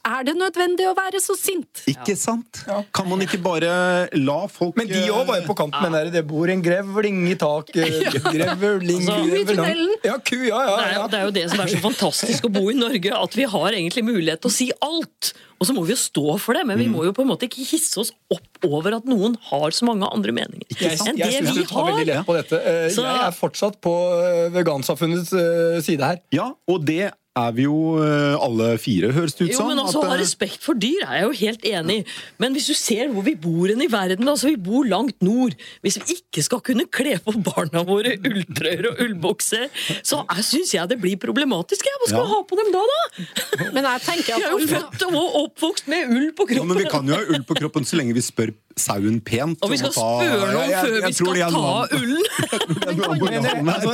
[0.06, 1.80] Er det nødvendig å være så sint?
[1.90, 2.60] Ikke sant?
[2.94, 5.96] Kan man ikke bare la folk Men de òg var jo på kant med den
[5.98, 8.14] der 'det bor en grevling i taket'.
[8.36, 9.90] Grevling, Altså, grevelang.
[10.06, 11.08] Ja, ku, ja, ja, Det er, ja.
[11.08, 13.72] det er jo det som er så fantastisk å bo i Norge, at vi har
[13.72, 15.34] egentlig mulighet til å si alt.
[15.62, 17.46] Og så må vi jo stå for det, men vi må jo på en måte
[17.46, 21.22] ikke hisse oss opp over at noen har så mange andre meninger Jeg, enn jeg
[21.22, 22.58] det syns vi du tar veldig lett på dette.
[22.66, 23.94] Eh, Så- Jeg er fortsatt på
[24.26, 26.18] eh, vegansamfunnets eh, side her.
[26.34, 30.02] Ja, og det er vi jo eh, alle fire, høres det ut Jo, men altså,
[30.02, 32.06] at, Ha eh, respekt for dyr er jeg jo helt enig i.
[32.44, 35.56] Men hvis du ser hvor vi bor i verden, altså vi bor langt nord
[35.86, 39.70] Hvis vi ikke skal kunne kle på barna våre ulltrøyer og ullbukser,
[40.04, 41.88] så syns jeg det blir problematisk.
[41.88, 41.96] Jeg.
[42.02, 42.26] Hva skal Ja.
[42.28, 43.70] vi ha på dem da, da?
[43.78, 46.68] Men jeg tenker Jeg at er jo født og oppvokst med ull på Ja, kroppen.
[46.68, 49.58] men Vi kan jo ha ull på kroppen så lenge vi spør sauen pent.
[49.64, 52.24] Og vi skal om spørre jeg- før vi skal ta ullen.
[53.62, 53.92] Men, altså,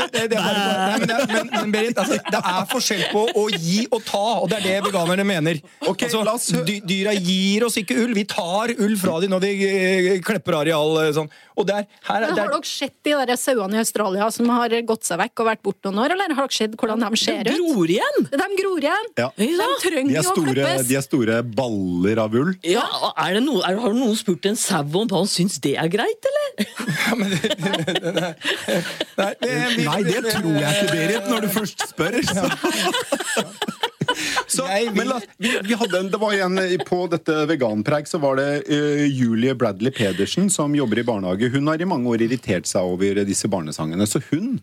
[1.51, 4.75] men, Berit, altså, det er forskjell på å gi og ta, og det er det
[4.88, 5.59] veganerne mener.
[5.88, 8.13] Okay, altså, la oss dy, dyra gir oss ikke ull.
[8.17, 10.95] Vi tar ull fra dem når de eh, klepper areal.
[11.05, 11.30] eh, Sånn.
[11.57, 14.49] Og der, her, er- men der, har dere sett de der sauene i Australia som
[14.53, 17.21] har gått seg vekk og vært borte noen år, eller har dere sett hvordan de
[17.21, 17.49] ser ut?
[17.49, 18.28] De Gror igjen.
[18.32, 19.09] De gror igjen.
[19.17, 19.30] Ja.
[19.38, 20.88] De De trenger er, jo å store, klippes.
[20.91, 22.53] de er store baller av ull.
[22.67, 22.86] Ja,
[23.25, 26.28] er det noe, er, Har noen spurt en sau på han syns det er greit,
[26.30, 26.47] eller?
[29.88, 32.20] nei, det tror jeg ikke, Berit, når du først spør.
[32.28, 32.43] Så,
[34.47, 34.63] Så,
[34.95, 38.39] men la, vi, vi hadde en, det var en eh, På dette veganpreik så var
[38.39, 41.51] det uh, Julie Bradley Pedersen som jobber i barnehage.
[41.53, 44.07] Hun har i mange år irritert seg over disse barnesangene.
[44.07, 44.57] Så hun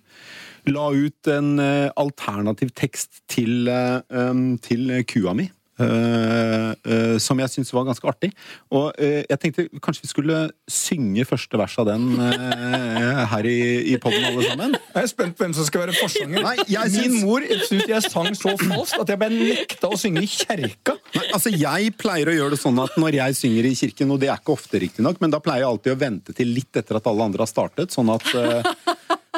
[0.71, 5.51] la ut en uh, alternativ tekst til, uh, um, til kua mi.
[5.81, 8.31] Eh, eh, som jeg syntes var ganske artig.
[8.75, 10.39] Og eh, jeg tenkte kanskje vi skulle
[10.71, 13.57] synge første vers av den her i,
[13.93, 14.77] i poden, alle sammen.
[14.95, 16.45] Jeg er spent på hvem som skal være forsanger.
[16.45, 20.25] Nei, Min syns- mor syntes jeg sang så falskt at jeg ble nekta å synge
[20.25, 20.97] i kjerka.
[21.17, 24.23] Nei, altså Jeg pleier å gjøre det sånn at når jeg synger i kirken, og
[24.23, 27.01] det er ikke ofte riktignok, men da pleier jeg alltid å vente til litt etter
[27.01, 28.31] at alle andre har startet, sånn at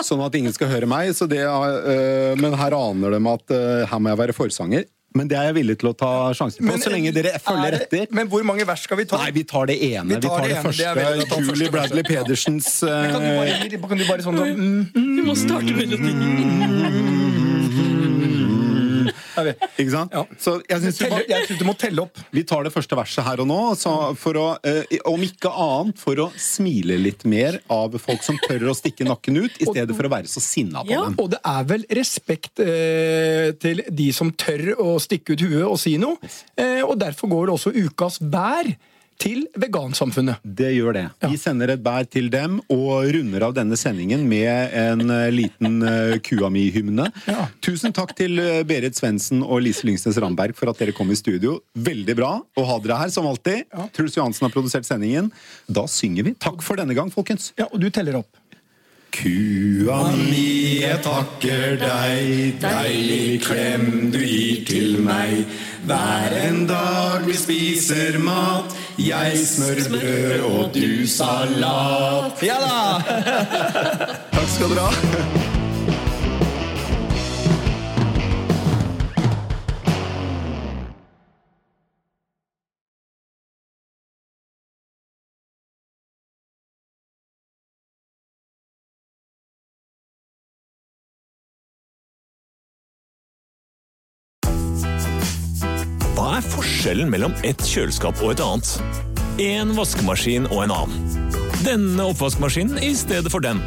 [0.04, 1.08] Sånn at ingen skal høre meg.
[1.16, 1.38] Så det,
[2.36, 3.52] men her aner de at
[3.88, 4.82] her må jeg være forsanger.
[5.16, 7.78] Men det er jeg villig til å ta sjansen på, så lenge dere følger er
[7.78, 8.14] det- etter.
[8.16, 9.20] Men hvor mange vers skal vi ta?
[9.22, 10.08] Nei, vi tar det ene.
[10.08, 10.86] Vi tar, vi tar det første.
[10.86, 12.02] er veldig bra ta Julie Bradley.
[12.06, 12.88] Pedersens uh...
[13.10, 17.25] Kan du eh, bare, kan du bare sånn sånn mm, Du må starte melodien.
[19.76, 20.12] Ikke sant?
[20.16, 20.24] Ja.
[20.40, 22.18] Så jeg jeg synes du må telle opp.
[22.32, 25.98] vi tar det første verset her og nå, så for å, eh, om ikke annet
[26.00, 29.94] for å smile litt mer av folk som tør å stikke nakken ut, i stedet
[29.96, 31.04] for å være så sinna på Ja.
[31.04, 31.16] dem.
[31.18, 35.78] Og det er vel respekt eh, til de som tør å stikke ut huet og
[35.78, 36.16] si noe.
[36.56, 38.72] Eh, og derfor går det også ukas bær
[39.20, 40.42] til vegansamfunnet.
[40.42, 41.04] Det gjør det.
[41.26, 45.80] Vi sender et bær til dem og runder av denne sendingen med en eh, liten
[45.84, 47.08] uh, Kua mi-hymne.
[47.28, 47.48] Ja.
[47.64, 51.18] Tusen takk til eh, Berit Svendsen og Lise Lyngsnes Ramberg for at dere kom i
[51.18, 51.58] studio.
[51.74, 53.66] Veldig bra å ha dere her, som alltid.
[53.96, 55.32] Truls Johansen har produsert sendingen.
[55.68, 56.36] Da synger vi.
[56.42, 57.52] Takk for denne gang, folkens.
[57.58, 58.30] Ja, Og du teller opp.
[59.14, 65.46] Kua mi, jeg takker deg, deilig klem du gir til meg.
[65.86, 72.42] Hver en dag vi spiser mat, jeg smørbrød og du salat.
[72.42, 72.76] Ja da!
[74.34, 75.35] Takk skal dere ha.
[96.86, 98.68] Forskjellen mellom et kjøleskap og et annet?
[99.42, 101.24] En vaskemaskin og en annen.
[101.64, 103.58] Denne oppvaskmaskinen i stedet for den.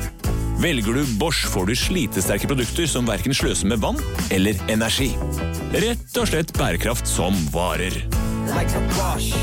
[0.64, 4.00] Velger du Bosch, får du slitesterke produkter som verken sløser med vann
[4.32, 5.12] eller energi.
[5.76, 8.00] Rett og slett bærekraft som varer.
[8.56, 9.36] like a Bosch.